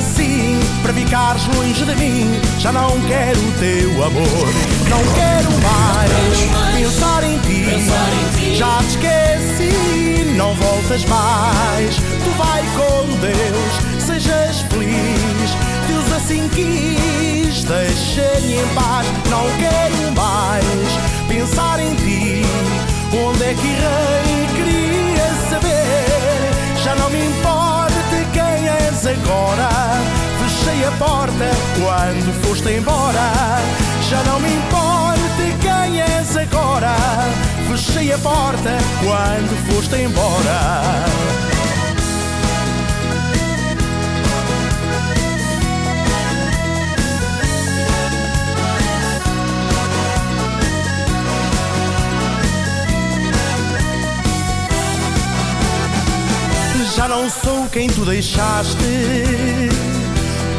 Assim, 0.00 0.58
para 0.82 0.92
ficares 0.92 1.46
longe 1.54 1.84
de 1.84 1.94
mim. 1.96 2.40
Já 2.58 2.72
não 2.72 3.00
quero 3.02 3.38
o 3.38 3.52
teu 3.52 4.04
amor. 4.04 4.48
Não 4.88 5.02
quero 5.14 5.50
mais 5.62 6.74
pensar 6.74 7.22
em 7.24 7.38
ti. 7.38 8.56
Já 8.56 8.78
te 8.78 8.88
esqueci, 8.88 10.34
não 10.36 10.54
voltas 10.54 11.04
mais. 11.04 11.96
Tu 11.96 12.30
vai 12.36 12.62
com 12.76 13.06
Deus, 13.18 14.04
sejas 14.04 14.60
feliz. 14.62 15.50
Deus 15.86 16.12
assim 16.16 16.48
quis, 16.48 17.64
deixa-me 17.64 18.54
em 18.54 18.68
paz. 18.74 19.06
Não 19.28 19.46
quero 19.58 20.12
mais 20.16 21.28
pensar 21.28 21.78
em 21.78 21.94
ti. 21.96 22.42
Onde 23.12 23.42
é 23.44 23.54
que 23.54 23.66
irei? 23.66 24.46
Queria 24.56 25.09
agora. 29.10 29.68
Fechei 30.38 30.84
a 30.84 30.90
porta 30.92 31.50
quando 31.78 32.32
foste 32.42 32.70
embora. 32.70 33.32
Já 34.08 34.22
não 34.24 34.40
me 34.40 34.54
importa 34.54 35.42
quem 35.60 36.00
és 36.00 36.36
agora. 36.36 36.94
Fechei 37.68 38.12
a 38.12 38.18
porta 38.18 38.78
quando 39.02 39.72
foste 39.72 39.96
embora. 39.96 41.59
Já 57.00 57.08
não 57.08 57.30
sou 57.30 57.66
quem 57.72 57.88
tu 57.88 58.04
deixaste, 58.04 58.76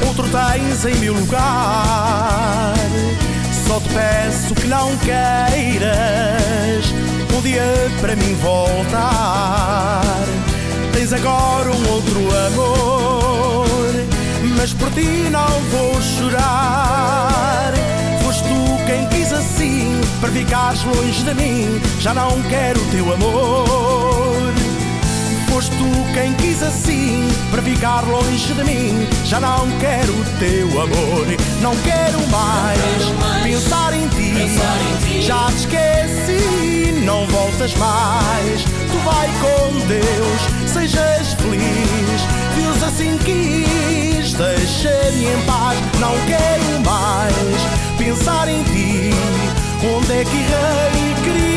outro 0.07 0.27
tens 0.27 0.85
em 0.85 0.95
meu 0.95 1.13
lugar. 1.13 2.73
Só 3.67 3.79
te 3.79 3.89
peço 3.89 4.55
que 4.55 4.65
não 4.65 4.89
queiras 4.97 6.85
um 7.37 7.41
dia 7.41 7.61
para 8.01 8.15
mim 8.15 8.33
voltar. 8.41 10.01
Tens 10.91 11.13
agora 11.13 11.69
um 11.69 11.89
outro 11.91 12.19
amor, 12.47 13.91
mas 14.57 14.73
por 14.73 14.89
ti 14.93 15.29
não 15.29 15.47
vou 15.69 16.01
chorar. 16.01 17.71
Foste 18.23 18.41
tu 18.45 18.85
quem 18.87 19.07
quis 19.09 19.31
assim, 19.31 20.01
para 20.19 20.31
ficares 20.31 20.83
longe 20.85 21.21
de 21.21 21.35
mim. 21.35 21.79
Já 21.99 22.15
não 22.15 22.41
quero 22.49 22.81
o 22.81 22.85
teu 22.85 23.13
amor. 23.13 24.10
Foste 25.61 25.77
tu 25.77 26.13
quem 26.15 26.33
quis 26.33 26.63
assim, 26.63 27.27
para 27.51 27.61
ficar 27.61 28.01
longe 28.07 28.51
de 28.51 28.63
mim. 28.63 29.07
Já 29.23 29.39
não 29.39 29.69
quero 29.77 30.11
o 30.11 30.25
teu 30.39 30.67
amor, 30.81 31.27
não 31.61 31.75
quero 31.83 32.17
mais, 32.29 33.43
pensar, 33.43 33.93
em 33.93 34.07
ti. 34.07 35.21
Já 35.21 35.45
te 35.51 35.57
esqueci, 35.57 37.03
não 37.05 37.27
voltas 37.27 37.75
mais. 37.75 38.63
Tu 38.63 38.97
vai 39.05 39.29
com 39.39 39.85
Deus, 39.85 40.41
sejas 40.65 41.35
feliz. 41.35 42.21
Deus 42.55 42.81
assim 42.81 43.19
quis, 43.19 44.33
deixa-me 44.33 45.25
em 45.25 45.41
paz. 45.45 45.77
Não 45.99 46.15
quero 46.25 46.79
mais 46.83 47.45
pensar 47.99 48.47
em 48.47 48.63
ti. 48.63 49.11
Onde 49.95 50.11
é 50.11 50.25
que 50.25 50.37
irei? 50.37 51.15
Queria 51.23 51.50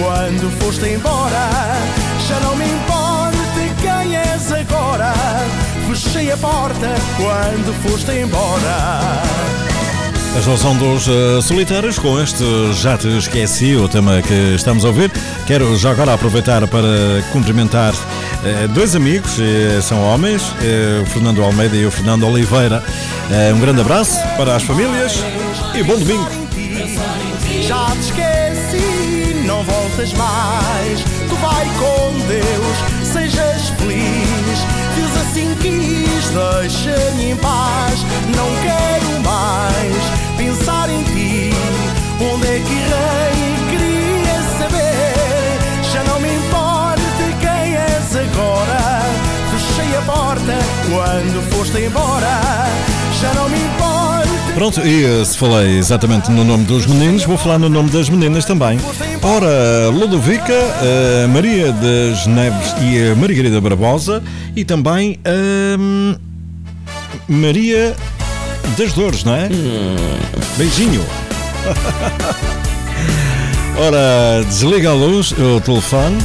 quando 0.00 0.50
foste 0.58 0.94
embora. 0.94 1.48
Já 2.28 2.40
não 2.40 2.56
me 2.56 2.64
importa 2.64 3.40
quem 3.80 4.16
és 4.16 4.52
agora. 4.52 5.12
Fechei 5.88 6.32
a 6.32 6.36
porta 6.36 6.94
quando 7.16 7.74
foste 7.82 8.12
embora. 8.12 9.22
A 10.36 10.42
solução 10.42 10.76
dos 10.76 11.08
uh, 11.08 11.42
solitários 11.42 11.98
com 11.98 12.20
este 12.22 12.44
Já 12.74 12.96
Te 12.96 13.08
Esqueci, 13.18 13.74
o 13.74 13.88
tema 13.88 14.22
que 14.22 14.54
estamos 14.54 14.84
a 14.84 14.88
ouvir. 14.88 15.10
Quero 15.44 15.76
já 15.76 15.90
agora 15.90 16.14
aproveitar 16.14 16.66
para 16.68 17.22
cumprimentar 17.32 17.92
uh, 17.92 18.68
dois 18.68 18.94
amigos, 18.94 19.38
uh, 19.38 19.82
são 19.82 20.00
homens, 20.02 20.42
o 21.02 21.06
Fernando 21.06 21.42
Almeida 21.42 21.76
e 21.76 21.84
o 21.84 21.90
Fernando 21.90 22.26
Oliveira. 22.28 22.82
um 23.54 23.60
grande 23.60 23.80
abraço 23.80 24.16
para 24.36 24.54
as 24.54 24.62
famílias 24.62 25.18
e 25.74 25.82
bom 25.82 25.98
domingo. 25.98 26.28
Já 27.66 27.86
te 27.90 28.00
esqueci, 28.00 28.49
não 29.50 29.64
voltas 29.64 30.12
mais. 30.12 31.00
Tu 31.28 31.34
vai 31.36 31.66
com 31.80 32.12
Deus, 32.28 33.12
sejas 33.12 33.70
feliz. 33.70 34.58
Deus 34.94 35.16
assim 35.22 35.54
quis, 35.60 36.30
deixa-me 36.30 37.32
em 37.32 37.36
paz. 37.36 38.04
Não 38.36 38.48
quero 38.62 39.20
mais 39.24 40.02
pensar 40.36 40.88
em 40.88 41.02
ti. 41.02 41.50
Onde 42.32 42.46
é 42.46 42.60
que 42.60 42.72
irei? 42.72 43.34
Queria 43.70 44.40
saber. 44.58 45.92
Já 45.92 46.04
não 46.04 46.20
me 46.20 46.28
importa 46.28 47.00
quem 47.40 47.74
és 47.74 48.16
agora. 48.16 49.02
Fechei 49.50 49.96
a 49.96 50.02
porta 50.02 50.58
quando 50.88 51.50
foste 51.50 51.86
embora. 51.86 52.40
Já 53.20 53.34
não 53.34 53.48
me 53.48 53.58
importa 53.58 54.09
Pronto, 54.60 54.78
e 54.86 55.04
eh, 55.04 55.24
se 55.24 55.38
falei 55.38 55.78
exatamente 55.78 56.30
no 56.30 56.44
nome 56.44 56.64
dos 56.64 56.84
meninos, 56.84 57.24
vou 57.24 57.38
falar 57.38 57.58
no 57.58 57.70
nome 57.70 57.88
das 57.88 58.10
meninas 58.10 58.44
também. 58.44 58.78
Ora, 59.22 59.88
Ludovica, 59.88 60.52
uh, 60.52 61.26
Maria 61.30 61.72
das 61.72 62.26
Neves 62.26 62.74
e 62.82 63.10
a 63.10 63.16
Margarida 63.16 63.58
Barbosa 63.58 64.22
e 64.54 64.62
também 64.62 65.18
a 65.24 65.78
uh, 65.80 66.20
Maria 67.26 67.96
das 68.76 68.92
Dores, 68.92 69.24
não 69.24 69.34
é? 69.34 69.46
Hum. 69.46 69.96
Beijinho. 70.58 71.06
Ora, 73.80 74.44
desliga 74.44 74.90
a 74.90 74.94
luz, 74.94 75.32
o 75.32 75.58
telefone, 75.62 76.18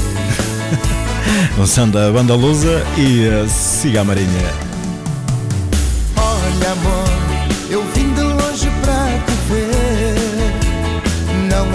o 1.58 1.66
som 1.66 1.88
da 1.88 2.12
banda 2.12 2.36
lusa 2.36 2.84
e 2.98 3.30
uh, 3.30 3.48
siga 3.48 4.02
a 4.02 4.04
Marinha. 4.04 4.52
Olha, 6.18 6.72
amor. 6.74 7.05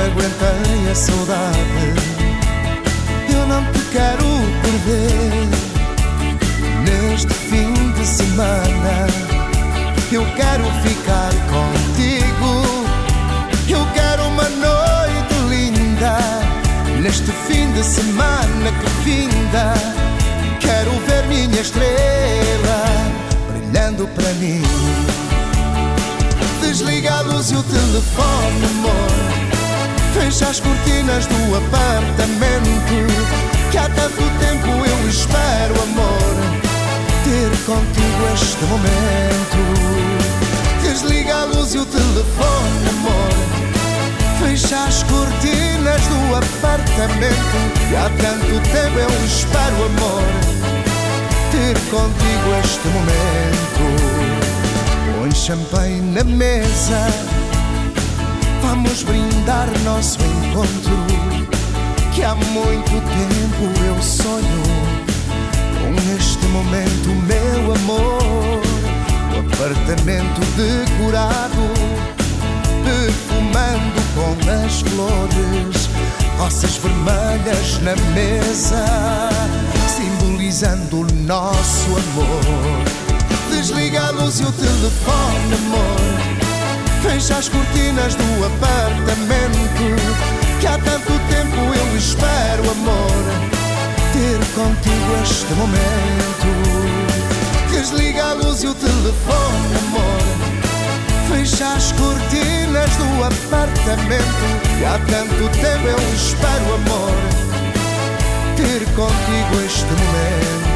Aguentei 0.07 0.91
a 0.91 0.95
saudade. 0.95 1.95
Eu 3.33 3.47
não 3.47 3.65
te 3.73 3.81
quero 3.93 4.25
perder 4.63 5.49
neste 6.85 7.35
fim 7.35 7.93
de 7.93 8.07
semana. 8.07 9.07
Eu 10.11 10.25
quero 10.35 10.65
ficar 10.83 11.31
contigo. 11.55 12.87
Eu 13.69 13.87
quero 13.95 14.27
uma 14.29 14.49
noite 14.49 15.35
linda 15.49 16.19
neste 17.01 17.31
fim 17.47 17.71
de 17.73 17.85
semana 17.85 18.73
que 18.81 18.91
finda. 19.05 19.75
Quero 20.61 20.91
ver 21.07 21.27
minha 21.27 21.61
estrela 21.61 22.85
brilhando 23.49 24.09
para 24.09 24.33
mim. 24.35 24.63
Desliga 26.61 27.15
a 27.15 27.21
luz 27.23 27.51
e 27.51 27.57
o 27.57 27.63
telefone, 27.63 28.65
amor. 28.65 29.60
Fecha 30.13 30.49
as 30.49 30.61
cortinas 30.61 31.27
do 31.27 31.57
apartamento 31.57 32.97
Que 33.71 33.79
há 33.79 33.89
tanto 33.89 34.23
tempo 34.39 34.69
eu 34.69 35.09
espero, 35.09 35.75
amor 35.83 36.61
Ter 37.25 37.51
contigo 37.65 38.11
este 38.35 38.65
momento. 38.65 39.61
Desliga 40.83 41.43
a 41.43 41.45
luz 41.45 41.75
e 41.75 41.79
o 41.79 41.87
telefone, 41.87 42.89
amor. 42.89 43.31
Fecha 44.41 44.85
as 44.85 45.03
cortinas 45.05 46.01
do 46.09 46.35
apartamento. 46.35 47.57
E 47.91 47.97
há 47.97 48.11
tanto 48.21 48.61
tempo 48.71 48.99
eu 48.99 49.25
espero, 49.25 49.85
amor, 49.85 50.25
ter 51.53 51.79
contigo 51.91 52.55
este 52.65 52.89
momento. 52.89 53.83
Põe 55.21 55.31
champanhe 55.33 56.01
na 56.01 56.25
mesa. 56.25 57.07
Vamos 58.71 59.03
brindar 59.03 59.67
nosso 59.83 60.19
encontro. 60.23 60.97
Que 62.15 62.23
há 62.23 62.37
muito 62.37 62.89
tempo 62.89 63.85
eu 63.85 64.01
sonho 64.01 64.63
com 65.81 66.17
este 66.17 66.47
momento, 66.47 67.09
meu 67.27 67.75
amor. 67.75 68.63
O 69.35 69.41
apartamento 69.41 70.41
decorado, 70.55 71.67
perfumando 72.85 74.01
com 74.15 74.65
as 74.65 74.83
flores, 74.83 75.91
roças 76.39 76.77
vermelhas 76.77 77.81
na 77.83 77.97
mesa, 78.13 78.85
simbolizando 79.89 81.01
o 81.01 81.13
nosso 81.27 81.89
amor. 81.89 82.85
Desliga 83.51 84.07
a 84.07 84.11
luz 84.11 84.39
e 84.39 84.45
o 84.45 84.53
telefone, 84.53 85.55
amor. 85.55 86.40
Fecha 87.03 87.39
as 87.39 87.49
cortinas 87.49 88.15
do 88.15 88.45
apartamento. 88.45 89.97
Que 90.61 90.67
há 90.67 90.79
tanto 90.79 91.13
tempo 91.31 91.57
eu 91.75 91.97
espero, 91.97 92.71
amor. 92.71 93.11
Ter 94.13 94.39
contigo 94.55 95.23
este 95.23 95.55
momento. 95.55 96.51
Desliga 97.71 98.31
a 98.31 98.33
luz 98.35 98.63
e 98.63 98.67
o 98.67 98.75
telefone, 98.75 99.75
amor. 99.87 100.21
Fecha 101.29 101.75
as 101.75 101.93
cortinas 101.93 102.91
do 102.97 103.25
apartamento. 103.25 104.45
Que 104.79 104.85
há 104.85 104.99
tanto 105.09 105.49
tempo 105.59 105.87
eu 105.87 105.99
espero, 106.15 106.75
amor. 106.75 107.15
Ter 108.57 108.85
contigo 108.95 109.65
este 109.65 109.85
momento. 109.85 110.70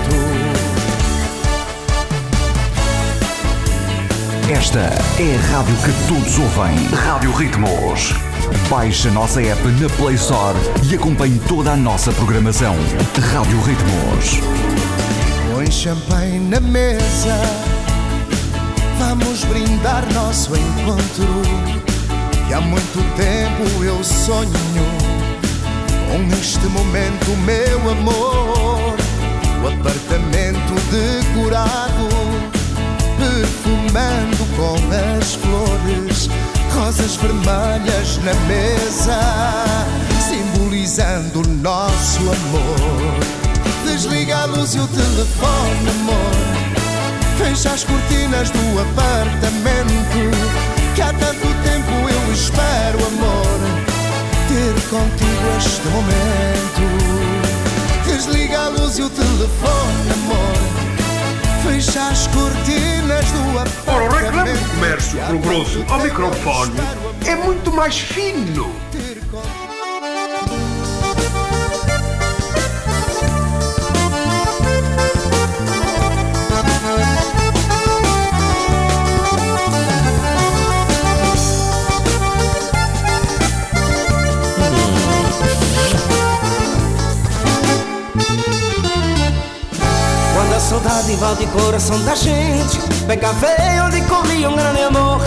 Esta 4.51 4.79
é 5.19 5.37
a 5.37 5.57
rádio 5.57 5.75
que 5.77 6.07
todos 6.07 6.39
ouvem. 6.39 6.77
Rádio 6.95 7.33
Ritmos. 7.33 8.13
Baixe 8.69 9.09
a 9.09 9.11
nossa 9.11 9.41
app 9.41 9.63
na 9.81 9.89
Play 9.97 10.17
Store 10.17 10.59
e 10.83 10.95
acompanhe 10.95 11.41
toda 11.49 11.73
a 11.73 11.77
nossa 11.77 12.13
programação. 12.13 12.77
Rádio 13.33 13.59
Ritmos. 13.63 14.41
Põe 15.51 15.71
champanhe 15.71 16.39
na 16.41 16.61
mesa. 16.61 17.41
Vamos 18.99 19.45
brindar 19.45 20.05
nosso 20.13 20.55
encontro. 20.55 21.43
Que 22.47 22.53
há 22.53 22.61
muito 22.61 23.17
tempo 23.17 23.83
eu 23.83 24.05
sonho 24.05 24.51
com 26.07 26.37
este 26.39 26.67
momento, 26.67 27.31
meu 27.47 27.91
amor. 27.91 28.95
O 29.63 29.69
apartamento 29.69 30.75
decorado 30.91 32.14
perfumando 33.17 34.45
com 34.57 34.77
as 35.21 35.35
flores, 35.35 36.29
rosas 36.75 37.17
vermelhas 37.17 38.19
na 38.25 38.35
mesa, 38.47 39.19
simbolizando 40.21 41.41
o 41.41 41.49
nosso 41.49 42.21
amor. 42.21 43.45
Desliga 43.85 44.39
a 44.39 44.45
luz 44.47 44.75
e 44.75 44.81
o 44.81 44.87
telefone, 44.89 45.91
amor. 45.91 46.35
Fecha 47.39 47.71
as 47.71 47.85
cortinas 47.85 48.51
do 48.51 48.81
apartamento, 48.81 50.31
que 50.95 51.03
há 51.03 51.13
tanto 51.13 51.47
tempo 51.63 51.91
eu 52.09 52.33
espero, 52.33 52.99
amor, 53.07 53.61
ter 54.49 54.75
contigo 54.89 55.57
este 55.59 55.87
momento. 55.89 56.65
Desliga 58.07 58.61
a 58.61 58.69
luz 58.69 58.99
e 58.99 59.03
o 59.03 59.11
telefone, 59.11 60.13
amor. 60.13 60.64
Fecha 61.65 62.09
as 62.09 62.27
cortinas 62.27 63.25
do 63.33 63.59
apartamento. 63.59 63.89
Ora, 63.89 64.05
o 64.05 64.09
reclame 64.11 64.53
do 64.53 64.69
comércio 64.69 65.19
pelo 65.27 65.39
grosso 65.39 65.85
ao 65.89 65.99
microfone 66.01 66.75
é 67.27 67.35
muito 67.37 67.73
mais 67.73 67.99
fino. 67.99 68.84
Saudade 90.85 91.13
invade 91.13 91.45
o 91.45 91.49
coração 91.49 91.99
da 92.05 92.15
gente. 92.15 92.79
Pega 93.07 93.33
veio 93.33 93.87
onde 93.87 94.03
corria 94.03 94.51
um 94.51 94.55
grande 94.55 94.83
amor. 94.83 95.21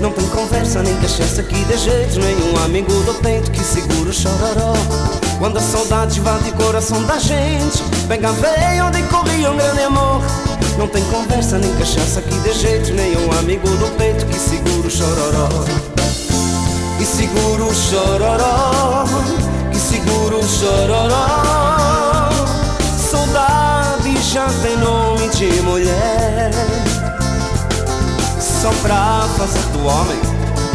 Não 0.00 0.12
tem 0.12 0.26
conversa 0.28 0.82
nem 0.82 0.94
cachaça 0.96 1.40
aqui 1.40 1.64
de 1.64 1.76
jeito 1.76 2.20
Nenhum. 2.20 2.64
Amigo 2.64 2.92
do 3.02 3.14
peito 3.14 3.50
que 3.50 3.62
segura 3.62 4.10
o 4.10 4.12
chororó. 4.12 4.72
Quando 5.38 5.58
a 5.58 5.60
saudade 5.60 6.20
invade 6.20 6.50
o 6.50 6.52
coração 6.54 7.02
da 7.04 7.18
gente. 7.18 7.82
Pega 8.06 8.30
veio 8.32 8.86
onde 8.86 9.02
corria 9.04 9.50
um 9.50 9.56
grande 9.56 9.82
amor. 9.82 10.22
Não 10.78 10.86
tem 10.86 11.02
conversa 11.06 11.58
nem 11.58 11.74
cachaça 11.74 12.20
aqui 12.20 12.38
de 12.38 12.52
jeito 12.52 12.92
Nenhum. 12.92 13.32
Amigo 13.38 13.68
do 13.68 13.90
peito 13.96 14.24
que 14.26 14.38
segura 14.38 14.86
o 14.86 14.90
chororó. 14.90 15.48
E 17.00 17.04
segura 17.04 17.64
o 17.64 17.74
chororó. 17.74 19.04
Que 19.72 19.78
segura 19.78 20.36
o 20.36 20.48
chororó 20.48 21.79
já 24.32 24.46
tem 24.62 24.76
nome 24.76 25.28
de 25.30 25.60
mulher. 25.62 26.52
Só 28.38 28.70
pra 28.80 29.26
fazer 29.36 29.58
do 29.72 29.84
homem 29.84 30.18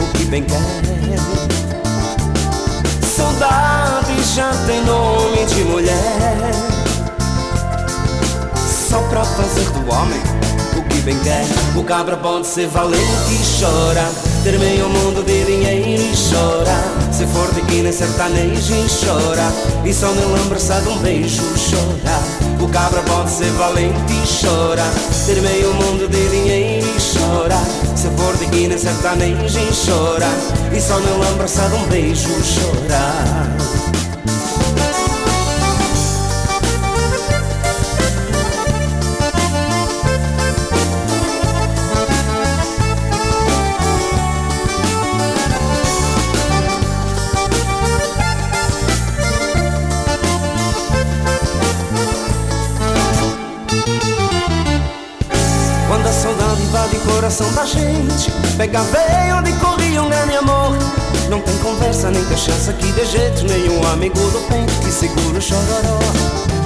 o 0.01 0.17
que 0.17 0.25
bem 0.25 0.43
quer. 0.43 0.59
Saudade 3.15 4.21
já 4.35 4.51
tem 4.67 4.83
nome 4.83 5.45
de 5.45 5.63
mulher. 5.63 6.51
Só 8.89 8.99
pra 9.03 9.23
fazer 9.23 9.69
do 9.69 9.89
homem 9.89 10.21
bem 11.05 11.17
quer 11.19 11.45
O 11.75 11.83
cabra 11.83 12.17
pode 12.17 12.47
ser 12.47 12.67
valente 12.67 12.99
e 13.31 13.61
chora. 13.61 14.09
Ter 14.43 14.57
meio 14.59 14.89
mundo 14.89 15.23
de 15.23 15.45
dinheiro 15.45 16.01
e 16.01 16.13
chora. 16.15 16.75
Se 17.11 17.25
for 17.27 17.53
de 17.53 17.61
Guiné 17.61 17.91
sertanejo 17.91 18.73
e 18.73 18.87
chora. 18.89 19.53
E 19.85 19.93
só 19.93 20.07
não 20.07 20.33
lembra-se 20.33 20.73
de 20.81 20.89
um 20.89 20.97
beijo 20.97 21.43
chora 21.69 22.19
O 22.59 22.67
cabra 22.69 23.01
pode 23.03 23.29
ser 23.29 23.51
valente 23.51 24.13
e 24.13 24.47
chora. 24.47 24.83
Ter 25.25 25.41
meio 25.41 25.73
mundo 25.75 26.09
de 26.09 26.29
dinheiro 26.29 26.87
e 26.87 27.17
chora. 27.17 27.57
Se 27.95 28.09
for 28.17 28.35
de 28.37 28.45
Guiné 28.47 28.77
sertanejo 28.77 29.59
e 29.59 29.85
chora. 29.85 30.29
E 30.75 30.81
só 30.81 30.99
não 30.99 31.19
lembra-se 31.19 31.61
de 31.61 31.75
um 31.75 31.87
beijo 31.87 32.29
chora 32.29 34.04
coração 57.25 57.51
da 57.53 57.65
gente. 57.65 58.31
Pega 58.55 58.81
veio 58.83 59.37
onde 59.37 59.51
corria 59.53 60.03
um 60.03 60.09
grande 60.09 60.35
amor? 60.35 60.77
Não 61.27 61.41
tem 61.41 61.57
conversa 61.57 62.11
nem 62.11 62.23
cachaça 62.25 62.69
aqui 62.69 62.91
de 62.91 63.03
jeito 63.03 63.43
Nenhum. 63.45 63.83
Amigo 63.91 64.19
do 64.19 64.47
peito 64.47 64.71
que 64.79 64.91
segura 64.91 65.39
o 65.39 65.41
chororó. 65.41 65.97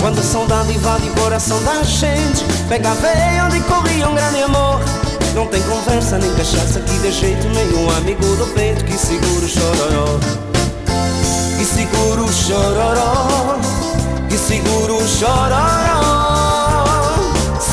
Quando 0.01 0.19
a 0.19 0.21
saudade 0.21 0.73
invade 0.73 1.07
o 1.09 1.13
coração 1.13 1.61
da 1.63 1.81
gente 1.83 2.43
Pega 2.67 2.93
veio 2.95 3.45
onde 3.45 3.61
corria 3.61 4.09
um 4.09 4.15
grande 4.15 4.43
amor? 4.43 4.81
Não 5.33 5.47
tem 5.47 5.61
conversa 5.61 6.17
nem 6.17 6.33
cachaça 6.33 6.79
aqui 6.79 6.97
de 6.99 7.11
jeito 7.13 7.47
Nenhum. 7.47 7.89
Amigo 7.95 8.35
do 8.35 8.45
peito 8.53 8.83
que 8.83 8.97
segura 8.97 9.45
o 9.45 9.47
chororó. 9.47 10.19
Que 11.57 11.63
segura 11.63 12.21
o 12.21 12.33
chororó. 12.33 13.59
Que 14.27 14.37
segura 14.37 14.93
o 14.93 15.07
chororó. 15.07 15.55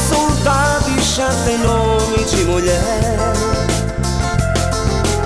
Saudade 0.09 1.03
já 1.03 1.29
tem 1.44 1.59
nome 1.59 1.95
mulher. 2.46 3.32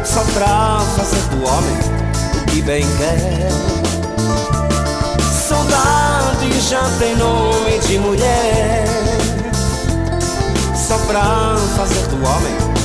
Só 0.05 0.23
pra 0.33 0.81
fazer 0.97 1.23
do 1.31 1.45
homem 1.45 1.77
o 2.35 2.47
que 2.47 2.63
bem 2.63 2.85
quer. 2.99 3.49
Saudade 5.49 6.61
já 6.61 6.83
tem 6.99 7.17
nome 7.17 7.79
de 7.87 7.99
mulher. 7.99 8.85
Só 10.75 10.99
para 11.07 11.57
fazer 11.77 12.07
do 12.09 12.17
homem 12.17 12.80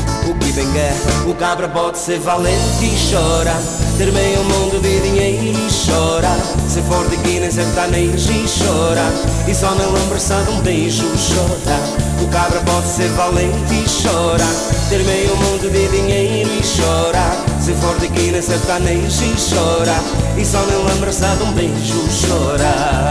que 0.56 0.62
vem 0.62 0.72
guerra. 0.72 0.96
O 1.28 1.36
cabra 1.36 1.68
pode 1.68 1.98
ser 1.98 2.20
valente 2.20 2.86
e 2.86 2.96
chora, 3.12 3.54
ter 3.98 4.12
meio 4.14 4.44
mundo 4.46 4.82
de 4.82 5.02
dinheiro 5.02 5.60
e 5.60 5.68
chora. 5.70 6.32
Se 6.70 6.82
for 6.84 7.08
de 7.10 7.18
Guiné, 7.18 7.52
sertanejo 7.52 8.32
e 8.32 8.46
chora, 8.48 9.04
e 9.48 9.54
só 9.54 9.76
na 9.76 9.86
lembrança 9.86 10.42
de 10.44 10.52
um 10.52 10.62
beijo 10.62 11.04
chora. 11.04 11.80
O 12.24 12.28
cabra 12.30 12.60
pode 12.62 12.88
ser 12.88 13.10
valente 13.10 13.74
e 13.74 13.86
chora, 14.02 14.46
ter 14.90 15.04
meio 15.04 15.36
mundo 15.36 15.70
de 15.70 15.88
dinheiro 15.90 16.50
e 16.50 16.62
chora. 16.62 17.36
Se 17.62 17.74
for 17.74 17.98
de 18.00 18.08
Guiné, 18.08 18.42
sertanejo 18.42 19.24
e 19.24 19.36
chora, 19.36 19.96
e 20.38 20.46
só 20.46 20.60
na 20.60 20.94
lembrança 20.94 21.28
de 21.36 21.44
um 21.44 21.52
beijo 21.52 22.02
chora. 22.28 23.10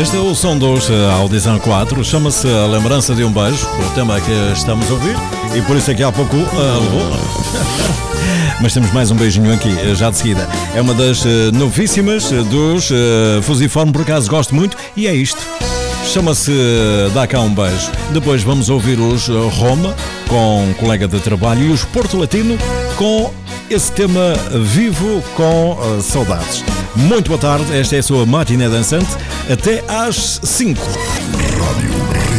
Este 0.00 0.16
é 0.16 0.18
o 0.18 0.34
som 0.34 0.56
dos 0.56 0.90
Audição 1.18 1.58
4, 1.58 2.02
chama-se 2.02 2.48
A 2.48 2.66
Lembrança 2.66 3.14
de 3.14 3.22
um 3.22 3.30
Beijo, 3.30 3.66
o 3.66 3.94
tema 3.94 4.18
que 4.18 4.32
estamos 4.54 4.90
a 4.90 4.94
ouvir, 4.94 5.14
e 5.54 5.60
por 5.60 5.76
isso 5.76 5.90
aqui 5.90 6.02
há 6.02 6.10
pouco 6.10 6.36
uh. 6.36 6.46
Mas 8.62 8.72
temos 8.72 8.90
mais 8.94 9.10
um 9.10 9.14
beijinho 9.14 9.52
aqui, 9.52 9.68
eh, 9.68 9.94
já 9.94 10.08
de 10.08 10.16
seguida. 10.16 10.48
É 10.74 10.80
uma 10.80 10.94
das 10.94 11.22
uh, 11.26 11.52
novíssimas 11.52 12.30
dos 12.30 12.90
uh, 12.90 13.42
Fusiforme, 13.42 13.92
por 13.92 14.00
acaso 14.00 14.30
gosto 14.30 14.54
muito, 14.54 14.74
e 14.96 15.06
é 15.06 15.12
isto. 15.14 15.46
Chama-se 16.06 16.50
Dá 17.12 17.26
cá 17.26 17.40
um 17.40 17.54
beijo. 17.54 17.90
Depois 18.10 18.42
vamos 18.42 18.70
ouvir 18.70 18.98
os 18.98 19.28
Roma, 19.28 19.94
com 20.28 20.64
um 20.64 20.72
colega 20.72 21.06
de 21.06 21.20
trabalho, 21.20 21.62
e 21.62 21.70
os 21.70 21.84
Porto 21.84 22.16
Latino, 22.16 22.56
com 22.96 23.30
esse 23.70 23.92
tema 23.92 24.34
vivo 24.64 25.22
com 25.36 25.72
uh, 25.72 26.02
saudades. 26.02 26.64
Muito 26.96 27.28
boa 27.28 27.40
tarde, 27.40 27.72
esta 27.76 27.96
é 27.96 28.00
a 28.00 28.02
sua 28.02 28.26
matiné 28.26 28.68
dançante, 28.68 29.10
até 29.48 29.84
às 29.86 30.40
5. 30.42 30.80
Rádio 30.80 32.29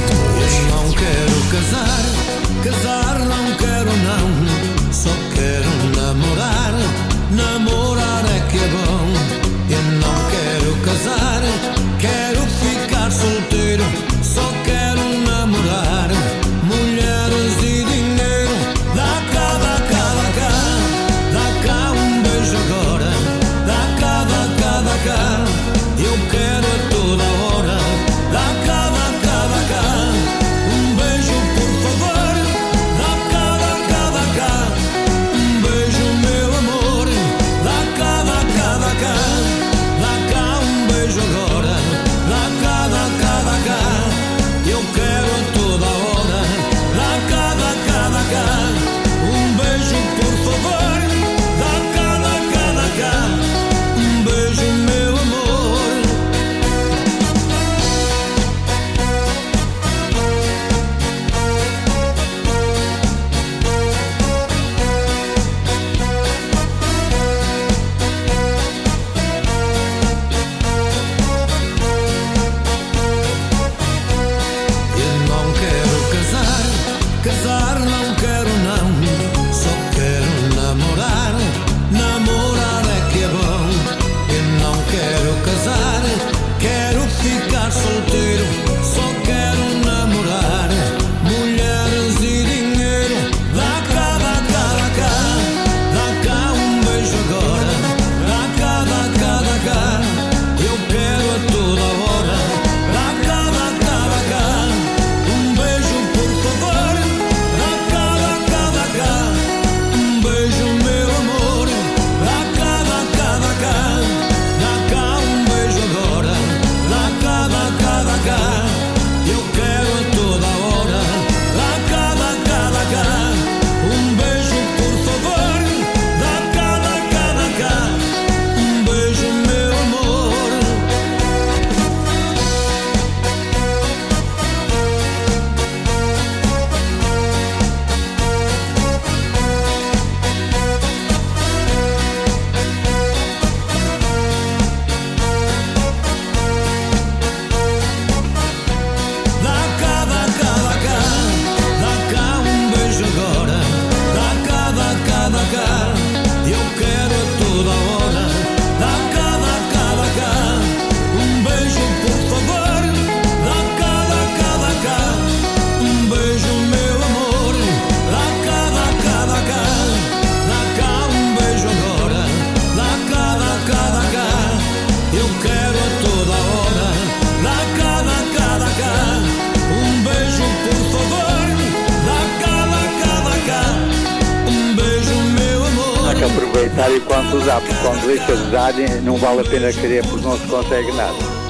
deixa 188.05 188.35
de 188.35 188.43
usar 188.47 188.73
não 189.03 189.17
vale 189.17 189.41
a 189.41 189.43
pena 189.43 189.71
querer 189.71 190.05
porque 190.05 190.25
não 190.25 190.37
se 190.37 190.45
consegue 190.45 190.91
nada. 190.93 191.41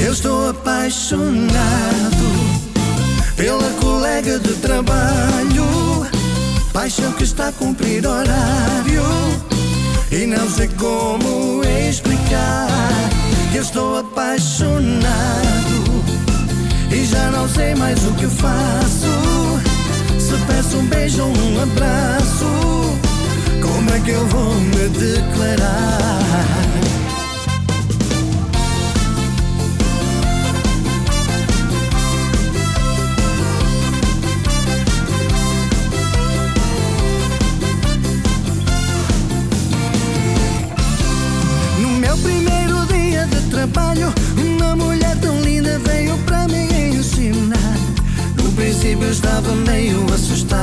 Eu 0.00 0.12
estou 0.12 0.50
apaixonado 0.50 1.54
pela 3.36 3.70
colega 3.80 4.38
de 4.38 4.52
trabalho, 4.54 6.06
paixão 6.72 7.12
que 7.12 7.24
está 7.24 7.48
a 7.48 7.52
cumprir 7.52 8.06
horário 8.06 9.02
e 10.10 10.26
não 10.26 10.48
sei 10.48 10.68
como 10.78 11.62
explicar 11.88 12.68
eu 13.54 13.62
estou 13.62 13.98
apaixonado 13.98 14.84
e 16.90 17.04
já 17.04 17.30
não 17.30 17.48
sei 17.48 17.74
mais 17.76 18.04
o 18.04 18.12
que 18.14 18.26
faço. 18.26 19.60
Se 20.18 20.36
peço 20.46 20.76
um 20.76 20.86
beijo 20.86 21.22
ou 21.22 21.28
um 21.28 21.62
abraço, 21.62 22.73
como 23.84 23.96
é 23.96 24.00
que 24.00 24.10
eu 24.12 24.26
vou 24.28 24.54
me 24.54 24.88
declarar? 24.88 26.24
No 41.78 41.88
meu 41.98 42.16
primeiro 42.18 42.86
trabalho, 43.50 44.12
uma 44.38 44.76
mulher 44.76 45.16
tão 45.20 45.38
linda 45.42 45.78
veio 45.80 46.16
para 46.24 46.48
me 46.48 46.96
ensinar. 46.96 47.78
No 48.42 48.50
princípio 48.52 49.10
estava 49.10 49.54
meio 49.54 50.13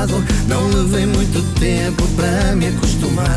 assustado, 0.02 0.24
não 0.48 0.68
levei 0.68 1.06
muito 1.06 1.42
tempo 1.60 2.08
para 2.16 2.56
me 2.56 2.68
acostumar. 2.68 3.28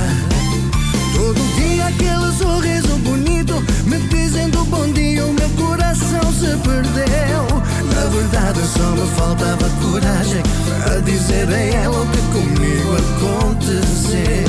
Todo 1.15 1.41
dia 1.57 1.87
aquele 1.87 2.33
sorriso 2.37 2.97
bonito, 2.99 3.63
me 3.87 3.99
dizendo 4.09 4.65
bom 4.65 4.87
dia, 4.93 5.25
o 5.25 5.33
meu 5.33 5.49
coração 5.51 6.33
se 6.33 6.57
perdeu. 6.63 7.63
Na 7.95 8.07
verdade 8.11 8.61
só 8.67 8.91
me 8.91 9.07
faltava 9.17 9.69
coragem 9.83 10.43
para 10.83 11.01
dizer 11.01 11.49
a 11.49 11.59
ela 11.59 12.01
o 12.01 12.07
que 12.07 12.23
comigo 12.33 12.97
aconteceu. 12.97 14.45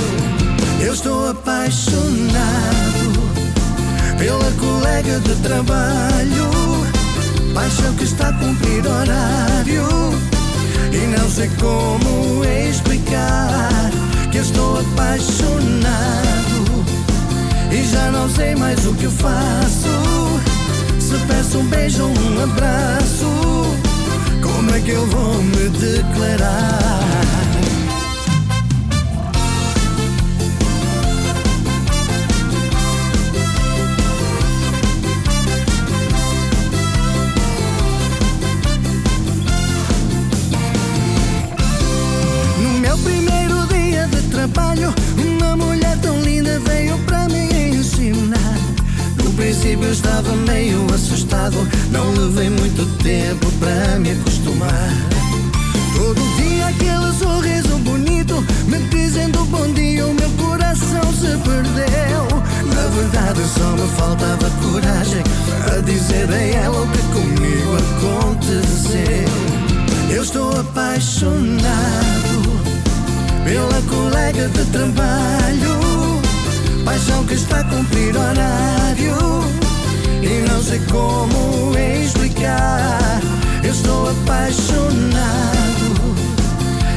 Eu 0.82 0.94
estou 0.94 1.30
apaixonado 1.30 2.36
pela 4.18 4.52
colega 4.60 5.20
de 5.20 5.36
trabalho, 5.42 6.50
paixão 7.54 7.94
que 7.96 8.04
está 8.04 8.30
a 8.30 8.34
cumprir 8.34 8.86
horário 8.86 10.35
e 10.96 11.08
não 11.08 11.30
sei 11.30 11.50
como 11.60 12.44
explicar 12.46 13.92
que 14.32 14.38
estou 14.38 14.80
apaixonado 14.80 15.66
e 17.70 17.84
já 17.84 18.10
não 18.12 18.30
sei 18.30 18.56
mais 18.56 18.86
o 18.86 18.94
que 18.94 19.08
faço. 19.08 19.90
Se 21.00 21.18
peço 21.28 21.60
um 21.60 21.66
beijo 21.68 22.06
um 22.06 22.44
abraço, 22.44 23.28
como 24.42 24.72
é 24.72 24.80
que 24.80 24.92
eu 24.92 25.06
vou 25.08 25.44
me 25.44 25.70
declarar? 25.70 27.45
Princípio 49.66 49.92
estava 49.92 50.36
meio 50.48 50.86
assustado, 50.94 51.58
não 51.90 52.12
levei 52.12 52.52
muito 52.52 52.86
tempo 53.02 53.52
para 53.54 53.98
me 53.98 54.12
acostumar. 54.12 54.94
Todo 55.96 56.22
dia 56.38 56.68
aquele 56.68 57.12
sorriso 57.18 57.76
bonito, 57.80 58.46
me 58.68 58.78
dizendo 58.90 59.44
bom 59.46 59.68
dia, 59.74 60.06
o 60.06 60.14
meu 60.14 60.30
coração 60.38 61.02
se 61.14 61.36
perdeu. 61.44 62.28
Na 62.76 62.88
verdade 62.90 63.42
só 63.58 63.72
me 63.72 63.88
faltava 63.98 64.52
coragem 64.62 65.24
para 65.66 65.82
dizer 65.82 66.30
a 66.32 66.44
ela 66.64 66.84
o 66.84 66.88
que 66.88 67.02
comigo 67.12 67.76
aconteceu. 67.98 69.26
Eu 70.12 70.22
estou 70.22 70.60
apaixonado 70.60 71.66
pela 73.44 73.82
colega 73.90 74.48
de 74.48 74.64
trabalho, 74.66 75.85
paixão 76.86 77.26
que 77.26 77.34
está 77.34 77.60
a 77.60 77.64
cumprir 77.64 78.16
horário 78.16 79.18
e 80.22 80.48
não 80.48 80.62
sei 80.62 80.80
como 80.92 81.76
explicar. 81.78 83.20
Eu 83.64 83.72
estou 83.72 84.10
apaixonado 84.10 84.96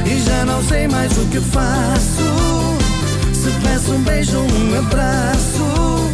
e 0.05 0.21
já 0.21 0.45
não 0.45 0.63
sei 0.63 0.87
mais 0.87 1.11
o 1.17 1.25
que 1.25 1.41
faço. 1.41 2.77
Se 3.33 3.49
peço 3.63 3.91
um 3.91 4.01
beijo 4.03 4.37
um 4.37 4.77
abraço, 4.77 6.11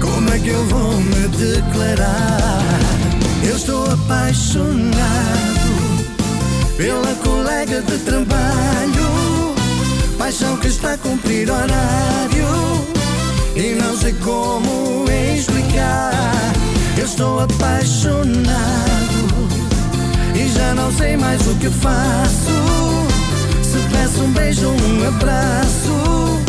como 0.00 0.30
é 0.30 0.38
que 0.38 0.48
eu 0.48 0.64
vou 0.66 1.00
me 1.00 1.28
declarar? 1.28 2.62
Eu 3.44 3.56
estou 3.56 3.90
apaixonado 3.92 4.84
pela 6.76 7.14
colega 7.22 7.80
de 7.82 7.98
trabalho, 7.98 9.54
paixão 10.18 10.56
que 10.56 10.66
está 10.66 10.94
a 10.94 10.98
cumprir 10.98 11.48
horário 11.48 12.93
e 13.56 13.74
não 13.74 13.96
sei 13.96 14.12
como 14.14 15.04
explicar. 15.10 16.12
Eu 16.96 17.04
estou 17.04 17.40
apaixonado 17.40 18.24
e 20.34 20.48
já 20.48 20.74
não 20.74 20.92
sei 20.92 21.16
mais 21.16 21.46
o 21.46 21.54
que 21.56 21.70
faço. 21.70 23.06
Se 23.62 23.78
peço 23.92 24.22
um 24.22 24.32
beijo 24.32 24.68
um 24.68 25.08
abraço, 25.08 26.42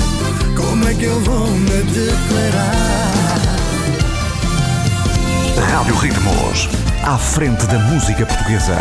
como 0.56 0.88
é 0.88 0.94
que 0.94 1.06
eu 1.06 1.20
vou 1.22 1.48
me 1.48 1.84
declarar? 1.84 3.16
Rádio 5.72 5.96
Ritmos, 5.96 6.70
à 7.04 7.18
frente 7.18 7.66
da 7.68 7.80
música 7.80 8.26
portuguesa. 8.26 8.78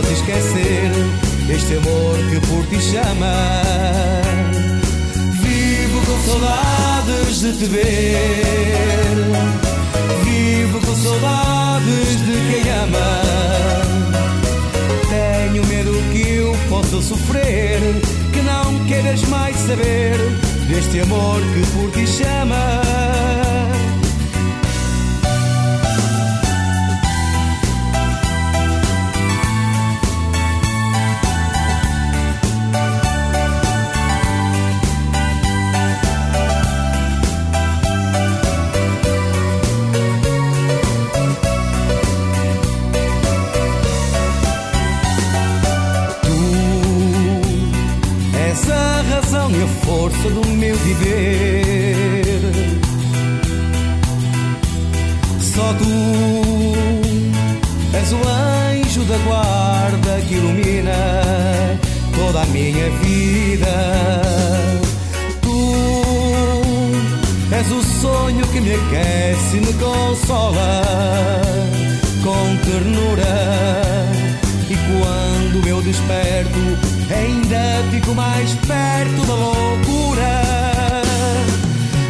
Possas 0.00 0.18
esquecer 0.18 0.90
este 1.48 1.76
amor 1.76 2.16
que 2.30 2.40
por 2.46 2.66
ti 2.66 2.80
chama. 2.80 4.22
Vivo 5.42 6.00
com 6.06 6.30
saudades 6.30 7.40
de 7.40 7.52
te 7.52 7.64
ver. 7.66 7.84
Vivo 10.24 10.80
com 10.80 10.96
saudades 10.96 12.26
de 12.26 12.62
quem 12.62 12.72
ama. 12.72 13.20
Tenho 15.08 15.66
medo 15.66 15.92
que 16.12 16.36
eu 16.36 16.56
possa 16.68 17.02
sofrer, 17.02 17.80
que 18.32 18.42
não 18.42 18.84
queiras 18.86 19.22
mais 19.24 19.56
saber 19.56 20.16
deste 20.68 21.00
amor 21.00 21.40
que 21.40 21.66
por 21.72 21.90
ti 21.92 22.06
chama. 22.06 23.39
Do 50.34 50.48
meu 50.48 50.76
viver. 50.76 52.40
Só 55.40 55.72
tu 55.74 55.84
és 57.96 58.12
o 58.12 58.20
anjo 58.28 59.04
da 59.04 59.18
guarda 59.18 60.20
que 60.26 60.34
ilumina 60.34 60.98
toda 62.14 62.42
a 62.42 62.46
minha 62.46 62.90
vida. 63.02 63.76
Tu 65.42 65.58
és 67.54 67.70
o 67.70 67.82
sonho 68.00 68.46
que 68.48 68.60
me 68.60 68.74
aquece 68.74 69.56
e 69.56 69.60
me 69.60 69.72
consola 69.74 70.82
com 72.22 72.56
ternura. 72.64 73.99
Quando 74.98 75.68
eu 75.68 75.80
desperto, 75.82 76.58
ainda 77.14 77.84
fico 77.90 78.14
mais 78.14 78.52
perto 78.66 79.26
da 79.26 79.34
loucura. 79.34 80.42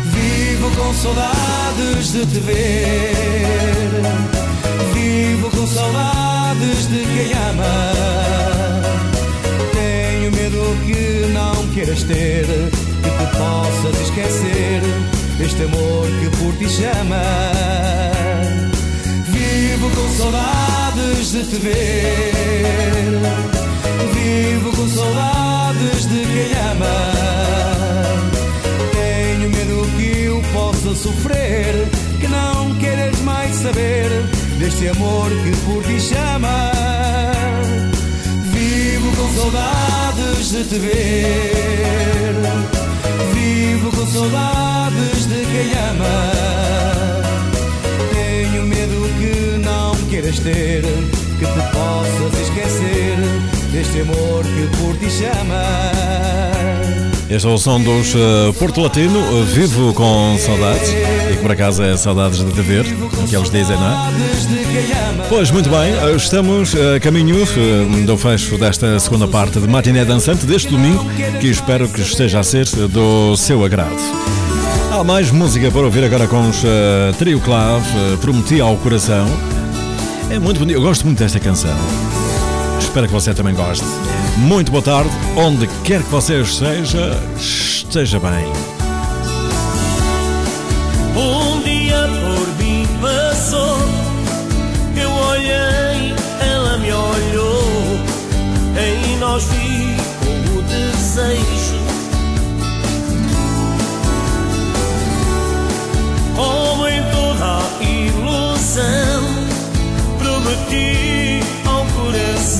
Vivo 0.04 0.70
com 0.76 0.94
saudades 0.94 2.12
de 2.12 2.26
te 2.26 2.40
ver. 2.40 3.90
Vivo 4.94 5.50
com 5.50 5.66
saudades 5.66 6.88
de 6.88 7.04
quem 7.04 7.32
ama. 7.50 7.92
Tenho 9.72 10.32
medo 10.32 10.76
que 10.86 11.26
não 11.32 11.66
queiras 11.74 12.02
ter 12.04 12.46
que 12.46 12.90
que 13.20 13.36
possas 13.36 14.00
esquecer 14.00 14.82
este 15.40 15.62
amor 15.64 16.06
que 16.20 16.36
por 16.36 16.54
ti 16.56 16.68
chama. 16.68 18.19
Vivo 19.80 19.96
com 19.96 20.08
saudades 20.14 21.32
de 21.32 21.42
te 21.42 21.56
ver. 21.56 23.18
Vivo 24.12 24.76
com 24.76 24.86
saudades 24.88 26.06
de 26.06 26.26
quem 26.26 26.52
ama 26.70 27.20
possa 30.52 30.94
sofrer, 30.94 31.88
que 32.20 32.28
não 32.28 32.74
queres 32.76 33.18
mais 33.20 33.54
saber 33.56 34.10
deste 34.58 34.88
amor 34.88 35.30
que 35.30 35.56
por 35.64 35.82
ti 35.84 35.98
chama. 35.98 36.72
Vivo 38.52 39.16
com 39.16 39.34
saudades 39.34 40.50
de 40.50 40.64
te 40.64 40.78
ver, 40.78 42.34
vivo 43.32 43.90
com 43.90 44.06
saudades 44.06 45.26
de 45.26 45.46
quem 45.46 45.72
ama. 45.90 47.09
Queiras 50.10 50.40
ter, 50.40 50.82
que 50.82 51.46
te 51.46 51.72
possas 51.72 52.40
esquecer 52.42 53.16
deste 53.70 54.00
amor 54.00 54.42
que 54.42 54.76
por 54.76 54.96
ti 54.96 55.08
chama. 55.08 55.62
Este 57.30 57.46
é 57.46 57.50
o 57.50 57.56
som 57.56 57.80
dos 57.80 58.12
uh, 58.16 58.52
Porto 58.58 58.80
Latino, 58.80 59.20
uh, 59.20 59.44
vivo 59.44 59.94
com 59.94 60.36
saudades. 60.36 60.88
E 61.30 61.36
que 61.36 61.42
por 61.42 61.52
acaso 61.52 61.84
é 61.84 61.96
saudades 61.96 62.44
de 62.44 62.50
te 62.50 62.60
ver, 62.60 62.84
o 62.84 63.28
que 63.28 63.36
eles 63.36 63.50
dizem, 63.50 63.76
não 63.76 63.86
é? 63.86 65.26
Pois, 65.28 65.52
muito 65.52 65.70
bem, 65.70 65.94
uh, 65.94 66.16
estamos 66.16 66.74
a 66.74 66.98
caminho 66.98 67.46
do 68.04 68.18
fecho 68.18 68.58
desta 68.58 68.98
segunda 68.98 69.28
parte 69.28 69.60
de 69.60 69.68
Matiné 69.68 70.04
Dançante 70.04 70.44
deste 70.44 70.70
domingo, 70.70 71.06
que 71.40 71.46
espero 71.46 71.88
que 71.88 72.00
esteja 72.00 72.40
a 72.40 72.42
ser 72.42 72.66
do 72.88 73.36
seu 73.36 73.64
agrado. 73.64 73.94
Há 74.90 75.04
mais 75.04 75.30
música 75.30 75.70
para 75.70 75.82
ouvir 75.82 76.02
agora 76.02 76.26
com 76.26 76.48
os 76.48 76.64
Trio 77.16 77.38
Clave, 77.38 77.86
Prometi 78.20 78.60
ao 78.60 78.76
Coração. 78.78 79.28
É 80.30 80.38
muito 80.38 80.60
bonito, 80.60 80.76
eu 80.76 80.82
gosto 80.82 81.04
muito 81.04 81.18
desta 81.18 81.40
canção. 81.40 81.76
Espero 82.78 83.08
que 83.08 83.12
você 83.12 83.34
também 83.34 83.52
goste. 83.52 83.84
Muito 84.36 84.70
boa 84.70 84.80
tarde, 84.82 85.10
onde 85.36 85.66
quer 85.82 86.04
que 86.04 86.08
você 86.08 86.40
esteja, 86.40 87.20
esteja 87.36 88.20
bem. 88.20 88.46
Um 91.16 91.60
dia 91.62 92.08
por 92.22 92.64
mim 92.64 92.86
passou, 93.02 93.76
eu 94.96 95.10
olhei, 95.10 96.14
ela 96.40 96.78
me 96.78 96.92
olhou, 96.92 97.64
em 98.78 99.16
nós 99.18 99.42
ficou 99.42 100.58
o 100.58 100.62
desejo. 100.62 101.59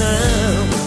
Coração 0.01 0.81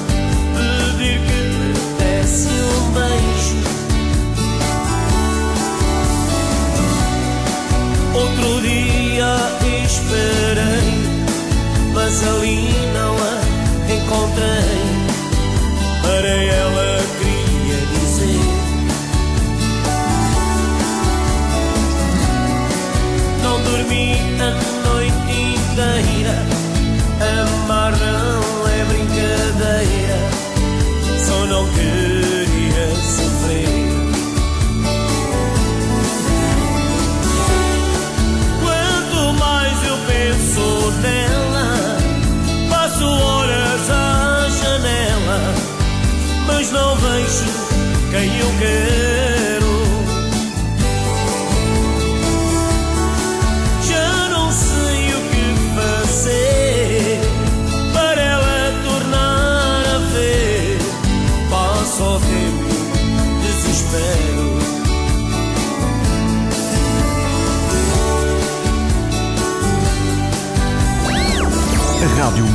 Outro 8.15 8.61
dia 8.61 9.35
esperei, 9.85 10.93
mas 11.93 12.23
ali 12.23 12.69
não 12.93 13.15
a 13.17 13.93
encontrei. 13.93 14.92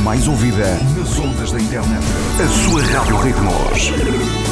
Mais 0.09 0.27
ouvida 0.27 0.65
nas 0.97 1.19
ondas 1.19 1.51
da 1.51 1.59
internet. 1.61 2.03
A 2.43 2.47
sua 2.47 2.81
Rádio 2.81 3.15
Ritmos. 3.17 4.48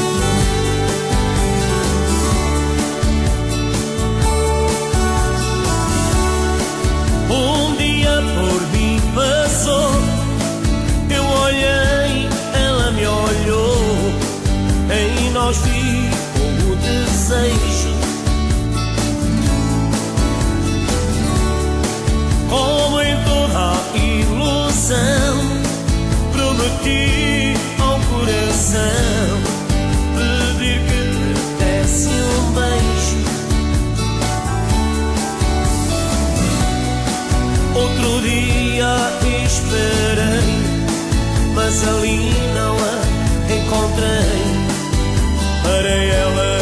Mas 41.68 41.86
ali 41.86 42.32
não 42.53 42.76
a 42.78 43.53
encontrei. 43.53 44.41
Para 45.63 45.89
ela 45.89 46.57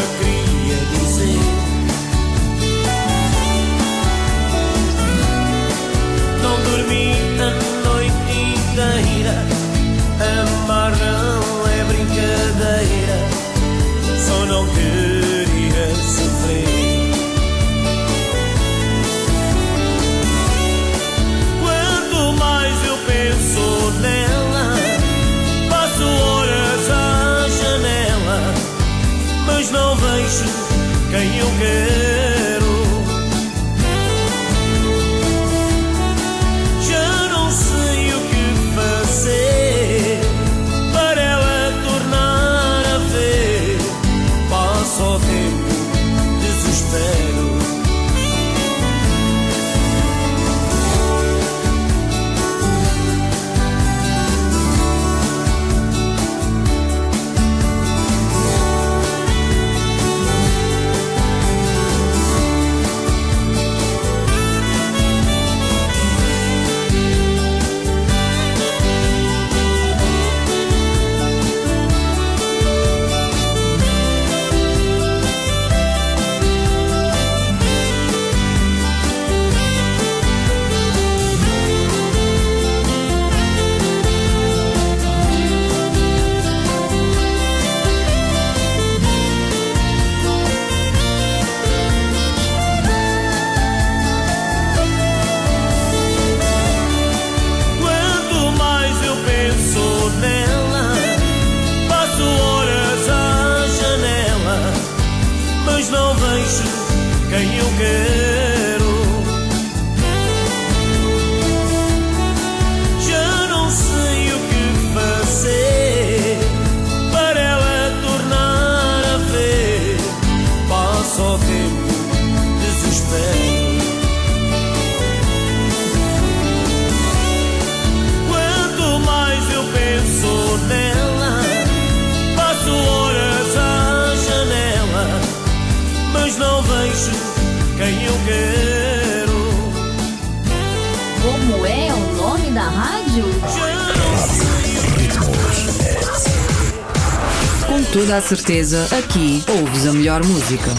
toda 148.16 148.18
a 148.18 148.20
certeza, 148.22 148.88
aqui 148.96 149.44
ouves 149.48 149.86
a 149.86 149.92
melhor 149.92 150.24
música. 150.24 150.70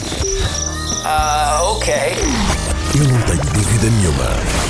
Ah, 1.03 1.59
ok. 1.63 1.93
Eu 2.95 3.03
não 3.03 3.21
tenho 3.21 3.43
dúvida 3.53 3.89
nenhuma. 3.89 4.66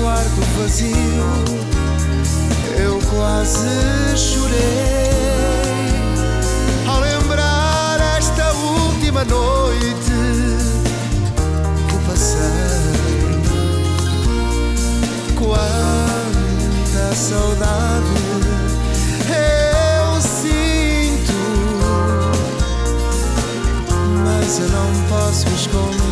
Quarto 0.00 0.40
vazio, 0.58 1.26
eu 2.78 3.00
quase 3.10 4.16
chorei. 4.16 5.10
Ao 6.86 7.00
lembrar 7.00 8.00
esta 8.18 8.52
última 8.52 9.24
noite 9.24 10.12
que 11.88 11.96
passei, 12.06 12.94
quanta 15.36 17.14
saudade 17.14 18.04
eu 19.28 20.20
sinto, 20.20 21.38
mas 24.24 24.58
eu 24.58 24.68
não 24.68 24.90
posso 25.08 25.48
esconder. 25.48 26.03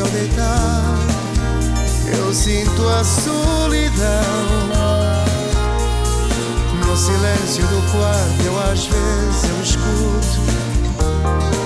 Ao 0.00 0.08
deitar, 0.08 0.98
eu 2.16 2.32
sinto 2.32 2.88
a 2.88 3.02
solidão. 3.04 3.98
No 6.86 6.96
silêncio 6.96 7.66
do 7.66 7.82
quarto, 7.92 8.42
eu 8.44 8.58
às 8.70 8.86
vezes 8.86 9.44
eu 9.48 9.62
escuto 9.62 10.40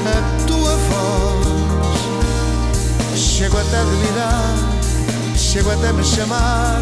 a 0.07 0.47
tua 0.47 0.76
voz. 0.76 1.99
Chego 3.16 3.59
até 3.59 3.78
a 3.78 3.85
duvidar, 3.85 4.55
chego 5.37 5.70
até 5.70 5.93
me 5.93 6.05
chamar, 6.05 6.80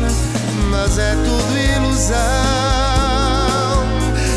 mas 0.71 0.99
é 0.99 1.15
tudo 1.15 1.59
ilusão. 1.59 2.17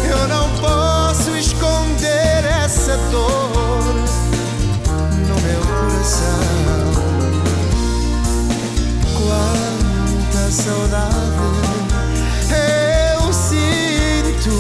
Eu 0.10 0.28
não 0.28 0.50
posso 0.60 1.32
esconder 1.32 2.46
essa 2.64 2.98
dor 3.12 3.96
no 5.28 5.42
meu 5.42 5.62
coração. 5.62 6.93
Quanta 9.34 10.52
saudade 10.52 11.14
eu 12.52 13.34
sinto, 13.34 14.54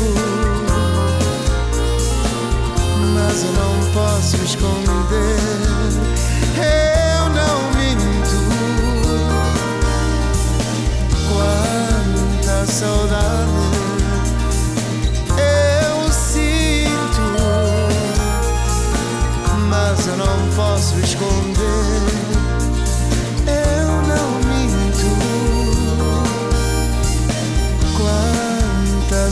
mas 3.13 3.43
eu 3.43 3.51
não 3.53 3.73
posso 3.93 4.37
esconder. 4.37 5.37
Eu 6.57 7.29
não 7.29 7.71
minto. 7.77 8.39
Quanta 11.29 12.65
saudade 12.65 13.51
eu 15.37 16.11
sinto, 16.11 17.21
mas 19.69 20.07
eu 20.07 20.17
não 20.17 20.49
posso 20.55 20.97
esconder. 20.99 21.52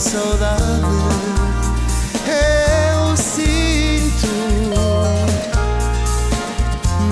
Saudade 0.01 0.73
eu 2.27 3.15
sinto, 3.15 4.27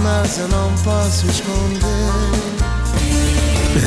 mas 0.02 0.40
eu 0.40 0.48
não 0.48 0.74
posso 0.84 1.28
esconder. 1.28 1.80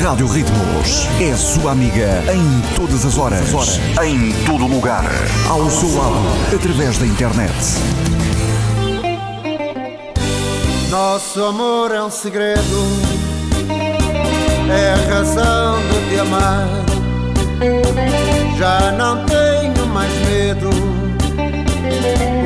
Rádio 0.02 0.26
Ritmos 0.26 1.08
é 1.20 1.36
sua 1.36 1.72
amiga 1.72 2.22
em 2.32 2.76
todas 2.76 3.04
as 3.04 3.18
horas, 3.18 3.80
em 4.04 4.32
todo 4.46 4.66
lugar, 4.66 5.04
ao 5.48 5.68
seu 5.68 5.94
lado, 5.96 6.22
através 6.54 6.98
da 6.98 7.06
internet. 7.06 7.52
Nosso 10.88 11.42
amor 11.42 11.92
é 11.92 12.02
um 12.02 12.10
segredo, 12.10 12.62
é 14.70 14.92
a 14.92 15.14
razão 15.14 15.78
de 15.88 16.08
te 16.08 16.20
amar. 16.20 16.68
Já 18.62 18.92
não 18.92 19.24
tenho 19.24 19.86
mais 19.88 20.12
medo, 20.24 20.70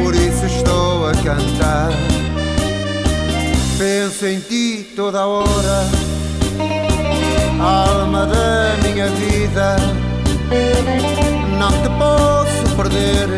por 0.03 0.15
isso 0.15 0.47
estou 0.47 1.09
a 1.09 1.13
cantar. 1.13 1.91
Penso 3.77 4.25
em 4.25 4.41
ti 4.41 4.93
toda 4.97 5.27
hora, 5.27 5.85
alma 7.61 8.25
da 8.25 8.79
minha 8.83 9.09
vida. 9.09 9.77
Não 11.59 11.71
te 11.83 11.89
posso 11.99 12.77
perder, 12.77 13.29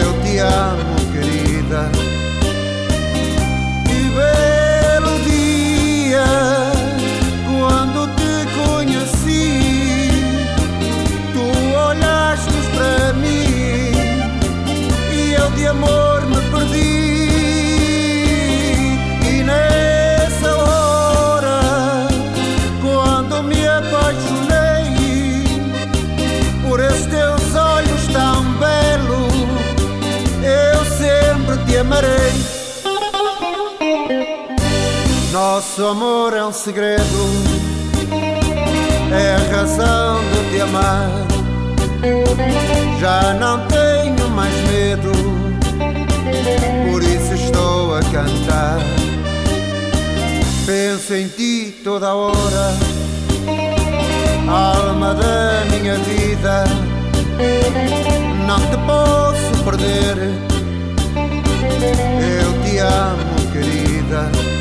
eu 0.00 0.22
te 0.22 0.38
amo, 0.38 0.94
querida. 1.12 1.90
Nosso 35.32 35.86
amor 35.86 36.32
é 36.32 36.44
um 36.44 36.52
segredo, 36.52 37.02
é 39.12 39.34
a 39.34 39.56
razão 39.56 40.20
de 40.30 40.50
te 40.50 40.60
amar. 40.60 41.10
Já 43.00 43.34
não 43.34 43.66
tenho 43.66 44.28
mais 44.30 44.54
medo, 44.68 45.12
por 46.90 47.02
isso 47.02 47.34
estou 47.34 47.96
a 47.96 48.00
cantar. 48.00 48.78
Penso 50.66 51.14
em 51.14 51.28
ti 51.28 51.80
toda 51.82 52.14
hora, 52.14 52.74
alma 54.48 55.14
da 55.14 55.64
minha 55.70 55.96
vida. 55.96 56.64
Não 58.46 58.60
te 58.60 58.76
posso 58.86 59.64
perder, 59.64 60.16
amo, 62.84 63.52
querida. 63.52 64.53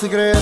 Segredo, 0.00 0.39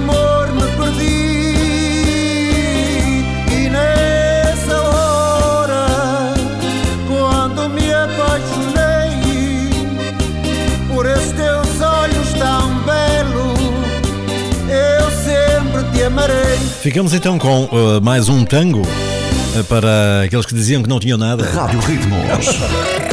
amor 0.00 0.52
me 0.52 0.66
perdi. 0.76 1.04
E 3.52 3.68
nessa 3.68 4.80
hora, 4.80 6.34
quando 7.06 7.68
me 7.70 7.92
apaixonei 7.92 9.70
por 10.88 11.06
esses 11.06 11.32
teus 11.32 11.80
olhos 11.80 12.32
tão 12.38 12.74
belos, 12.84 13.60
eu 14.68 15.10
sempre 15.22 15.84
te 15.92 16.04
amarei. 16.04 16.58
Ficamos 16.80 17.12
então 17.12 17.38
com 17.38 17.64
uh, 17.64 18.00
mais 18.02 18.28
um 18.28 18.44
tango 18.44 18.82
uh, 18.82 19.64
para 19.64 20.22
aqueles 20.24 20.46
que 20.46 20.54
diziam 20.54 20.82
que 20.82 20.88
não 20.88 20.98
tinham 20.98 21.18
nada. 21.18 21.44
Rádio 21.44 21.80
Ritmos. 21.80 22.20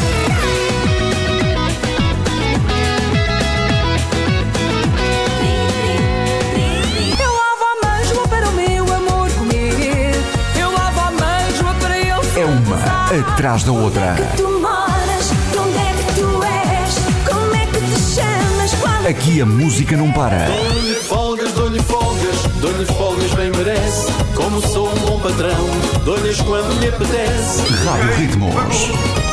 te 17.81 18.15
chamas? 18.15 18.73
Quando 18.79 19.07
Aqui 19.07 19.41
a 19.41 19.45
música 19.45 19.97
não 19.97 20.11
para. 20.11 20.45
Dou-lhe 20.45 20.95
folgas, 20.95 21.51
dou-lhe 21.53 21.81
folgas, 21.81 22.41
dou-lhe 22.61 22.85
folgas 22.85 23.33
bem 23.33 23.51
merece. 23.51 24.11
Como 24.35 24.61
sou 24.61 24.89
um 24.89 24.95
bom 24.99 25.19
patrão, 25.19 25.65
dou-lhes 26.03 26.41
quando 26.41 26.79
lhe 26.79 26.87
apetece. 26.89 27.61
Rádio 27.85 28.13
Ritmos. 28.15 28.55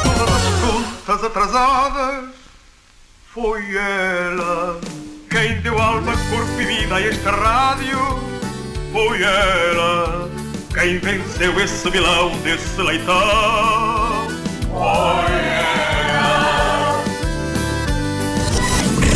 Todas 0.03 0.35
as 0.35 0.45
contas 1.05 1.25
atrasadas 1.25 2.25
Foi 3.33 3.63
ela 3.77 4.81
Quem 5.29 5.61
deu 5.61 5.79
alma, 5.81 6.13
corpo 6.31 6.61
e 6.61 6.65
vida 6.65 6.95
a 6.95 7.01
este 7.01 7.25
rádio 7.25 7.99
Foi 8.93 9.23
ela 9.23 10.34
Quem 10.75 10.99
venceu 10.99 11.61
esse 11.61 11.89
vilão 11.89 12.37
desse 12.43 12.83
leitão. 12.83 13.15
Ela 14.73 15.25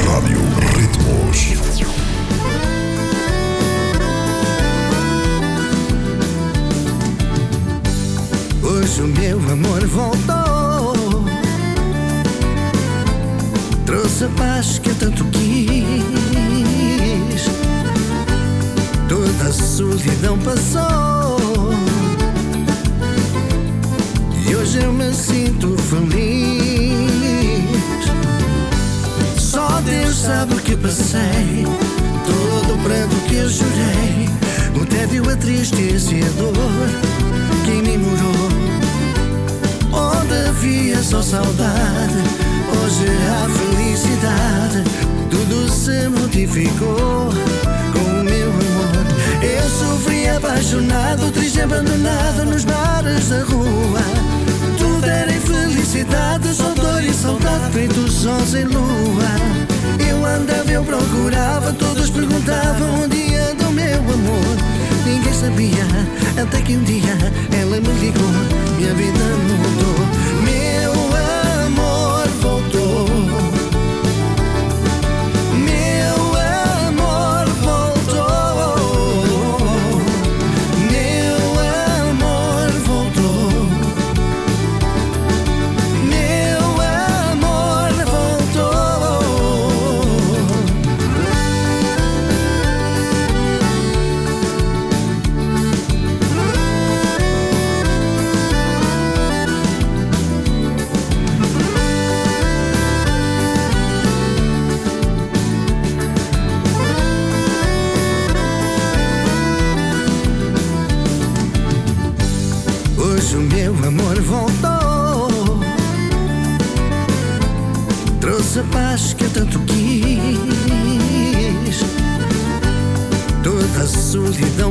Rádio 0.06 0.38
Ritmos. 0.76 1.38
Hoje 8.62 9.02
o 9.02 9.08
meu 9.08 9.38
amor 9.50 9.84
voltou. 9.88 11.24
Trouxe 13.84 14.24
a 14.24 14.28
paz 14.28 14.78
que 14.78 14.90
eu 14.90 14.94
tanto 14.94 15.24
quis. 15.24 15.88
Toda 19.08 19.48
a 19.48 19.52
solidão 19.52 20.38
passou 20.38 21.17
eu 24.82 24.92
me 24.92 25.12
sinto 25.12 25.76
feliz. 25.76 26.58
Só 29.38 29.80
Deus 29.80 30.16
sabe 30.16 30.54
o 30.54 30.58
que 30.58 30.76
passei 30.76 31.66
Todo 32.26 32.74
o 32.74 32.78
pranto 32.82 33.16
que 33.28 33.36
eu 33.36 33.48
jurei. 33.48 34.28
O 34.80 34.86
tédio, 34.86 35.28
a 35.30 35.36
tristeza 35.36 36.14
e 36.14 36.22
a 36.22 36.28
dor 36.38 36.52
Quem 37.64 37.82
me 37.82 37.98
morou. 37.98 38.48
Onde 39.92 40.48
havia 40.48 41.02
só 41.02 41.22
saudade 41.22 42.22
Hoje 42.70 43.06
há 43.30 43.48
felicidade. 43.48 44.84
Tudo 45.30 45.68
se 45.70 46.08
modificou 46.08 47.30
Com 47.92 48.20
o 48.20 48.24
meu 48.24 48.48
amor. 48.48 49.06
Eu 49.42 49.70
sofri 49.70 50.28
apaixonado 50.28 51.30
Triste 51.32 51.60
abandonado 51.60 52.44
Nos 52.44 52.64
bares 52.64 53.28
da 53.28 53.42
rua 53.42 54.17
infelicidade 56.08 56.54
Só 56.54 56.74
dor 56.74 57.04
e 57.04 57.12
saudade 57.12 57.72
Feitos 57.72 58.12
sós 58.12 58.54
em 58.54 58.64
lua. 58.64 59.28
Eu 60.08 60.24
andava, 60.24 60.70
eu 60.70 60.84
procurava 60.84 61.72
Todos 61.72 62.10
perguntavam 62.10 63.04
onde 63.04 63.34
anda 63.36 63.68
o 63.68 63.72
meu 63.72 63.98
amor. 63.98 64.56
Ninguém 65.04 65.32
sabia 65.32 65.86
Até 66.40 66.62
que 66.62 66.76
um 66.76 66.82
dia 66.82 67.16
ela 67.60 67.76
me 67.80 67.92
ligou 68.00 68.28
Minha 68.78 68.94
vida 68.94 69.24
mudou 69.46 70.17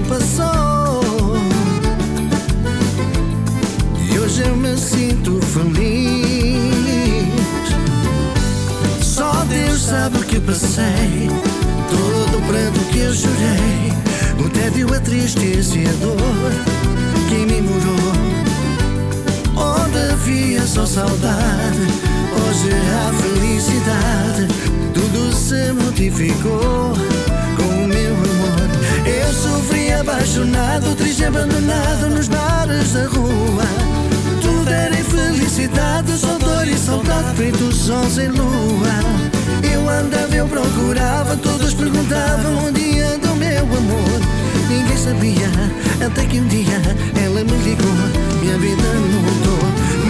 passou 0.08 0.47
abandonado 31.28 32.10
Nos 32.10 32.28
bares 32.28 32.94
da 32.94 33.06
rua. 33.08 33.64
Tudo 34.42 34.70
era 34.70 35.00
infelicidade 35.00 36.18
Só 36.18 36.38
dor 36.38 36.68
e 36.68 36.78
saudade 36.78 37.36
Feitos 37.36 37.76
sós 37.76 38.18
em 38.18 38.30
lua. 38.30 38.94
Eu 39.64 39.90
andava, 39.90 40.36
eu 40.36 40.48
procurava 40.48 41.36
Todos 41.38 41.74
perguntavam 41.74 42.68
onde 42.68 43.02
anda 43.02 43.32
o 43.32 43.36
meu 43.36 43.64
amor. 43.64 44.20
Ninguém 44.70 44.98
sabia 44.98 45.50
Até 46.06 46.26
que 46.26 46.40
um 46.40 46.48
dia 46.48 46.82
ela 47.24 47.44
me 47.44 47.58
ligou 47.64 47.92
Minha 48.42 48.58
vida 48.58 48.84
mudou 48.84 50.07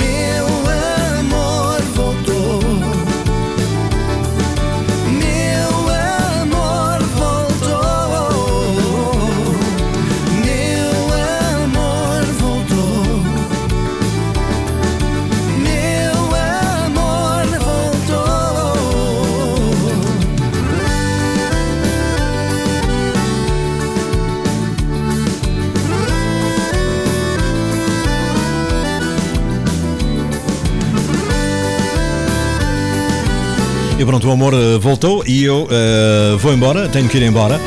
E 34.00 34.06
pronto, 34.06 34.28
o 34.28 34.32
amor 34.32 34.54
eh, 34.54 34.78
voltou 34.78 35.24
e 35.26 35.44
eu 35.44 35.68
eh, 35.72 36.36
vou 36.38 36.54
embora, 36.54 36.88
tenho 36.88 37.10
que 37.10 37.18
ir 37.18 37.24
embora. 37.24 37.60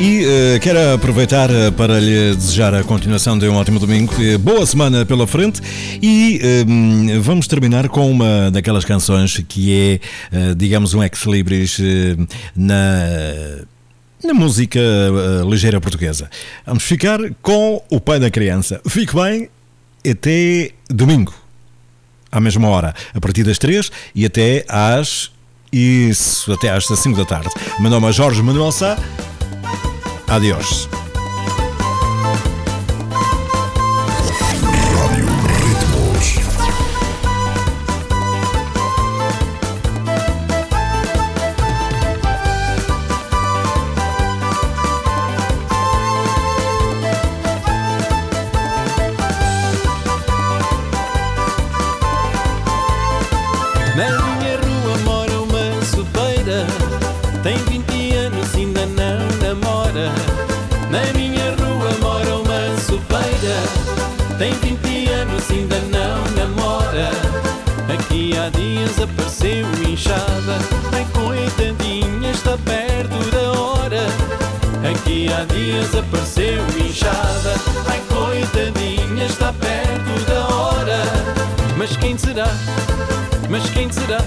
E 0.00 0.24
eh, 0.24 0.58
quero 0.58 0.94
aproveitar 0.94 1.48
para 1.76 2.00
lhe 2.00 2.34
desejar 2.34 2.74
a 2.74 2.82
continuação 2.82 3.38
de 3.38 3.48
um 3.48 3.54
ótimo 3.54 3.78
domingo, 3.78 4.12
boa 4.40 4.66
semana 4.66 5.06
pela 5.06 5.26
frente 5.26 5.60
e 6.02 6.40
eh, 6.42 7.18
vamos 7.20 7.46
terminar 7.46 7.88
com 7.88 8.10
uma 8.10 8.50
daquelas 8.50 8.84
canções 8.84 9.40
que 9.48 10.00
é, 10.32 10.54
digamos, 10.54 10.92
um 10.92 11.02
ex-libris 11.02 11.78
na 12.54 13.64
na 14.24 14.34
música 14.34 14.78
eh, 14.78 15.48
ligeira 15.48 15.80
portuguesa. 15.80 16.30
Vamos 16.64 16.82
ficar 16.82 17.20
com 17.42 17.82
o 17.90 18.00
pai 18.00 18.18
da 18.18 18.30
criança. 18.30 18.80
Fique 18.88 19.14
bem, 19.14 19.48
até 20.08 20.70
domingo, 20.88 21.34
à 22.30 22.40
mesma 22.40 22.68
hora, 22.68 22.94
a 23.14 23.20
partir 23.20 23.44
das 23.44 23.58
3 23.58 23.90
e 24.14 24.26
até 24.26 24.64
às. 24.68 25.30
Isso, 25.76 26.50
até 26.54 26.70
às 26.70 26.86
5 26.86 27.18
da 27.18 27.26
tarde. 27.26 27.50
Meu 27.78 27.90
nome 27.90 28.08
é 28.08 28.12
Jorge 28.12 28.42
Manuel 28.42 28.72
Sá. 28.72 28.96
Adiós. 30.26 30.88
Apareceu 69.06 69.66
inchada 69.88 70.58
Ai 70.92 71.06
coitadinha 71.12 72.30
está 72.30 72.56
perto 72.58 73.18
da 73.30 73.60
hora 73.60 74.06
Aqui 74.90 75.28
há 75.32 75.44
dias 75.44 75.94
apareceu 75.94 76.62
inchada 76.78 77.54
Ai 77.88 78.00
coitadinha 78.08 79.26
está 79.26 79.52
perto 79.52 80.26
da 80.28 80.54
hora 80.54 81.02
Mas 81.76 81.96
quem 81.96 82.18
será? 82.18 82.48
Mas 83.48 83.68
quem 83.70 83.90
será? 83.90 84.20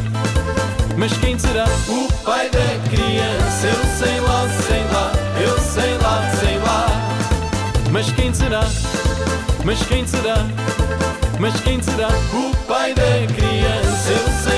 Mas 0.98 1.14
quem 1.18 1.38
será? 1.38 1.66
O 1.88 2.12
pai 2.24 2.50
da 2.50 2.90
criança 2.90 3.68
Eu 3.68 3.98
sei 3.98 4.20
lá, 4.20 4.48
sei 4.68 4.84
lá 4.92 5.12
Eu 5.42 5.60
sei 5.60 5.98
lá, 5.98 6.32
sei 6.40 6.58
lá 6.60 6.88
Mas 7.92 8.12
quem 8.12 8.34
será? 8.34 8.64
Mas 9.64 9.82
quem 9.84 10.08
será? 10.08 10.38
Mas 11.40 11.60
quem 11.62 11.82
será? 11.82 12.10
O 12.34 12.56
pai 12.68 12.94
da 12.94 13.34
criança 13.34 14.12
Eu 14.12 14.44
sei 14.44 14.49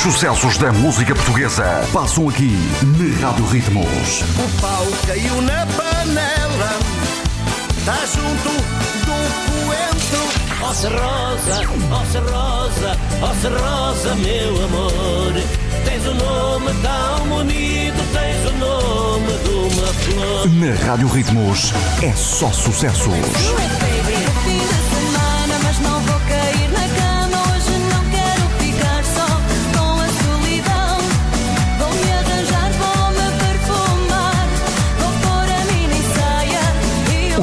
Os 0.00 0.14
sucessos 0.14 0.56
da 0.56 0.72
música 0.72 1.14
portuguesa 1.14 1.62
passam 1.92 2.26
aqui 2.26 2.56
na 2.96 3.26
Rádio 3.26 3.44
Ritmos. 3.44 4.22
O 4.38 4.58
pau 4.58 4.86
caiu 5.06 5.42
na 5.42 5.66
panela, 5.66 6.78
tá 7.84 7.98
junto 8.06 8.48
do 9.04 9.18
coentro. 9.66 10.66
Ossa 10.66 10.88
Rosa, 10.88 11.60
Ossa 12.00 12.20
Rosa, 12.20 12.96
Ossa 13.20 13.50
Rosa, 13.50 14.14
meu 14.14 14.64
amor. 14.64 15.34
Tens 15.84 16.06
um 16.06 16.14
nome 16.14 16.72
tão 16.80 17.28
bonito, 17.28 18.02
tens 18.14 18.48
o 18.48 18.56
nome 18.56 19.32
de 19.44 19.50
uma 19.50 19.86
flor. 19.92 20.48
Na 20.48 20.86
Rádio 20.86 21.08
Ritmos 21.08 21.74
é 22.02 22.12
só 22.14 22.50
sucessos. 22.50 23.79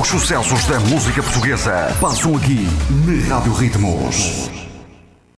Sucessos 0.08 0.66
da 0.68 0.80
música 0.80 1.22
portuguesa 1.22 1.94
passam 2.00 2.34
aqui 2.38 2.66
na 3.06 3.36
Rádio 3.36 3.52
Ritmos. 3.52 4.57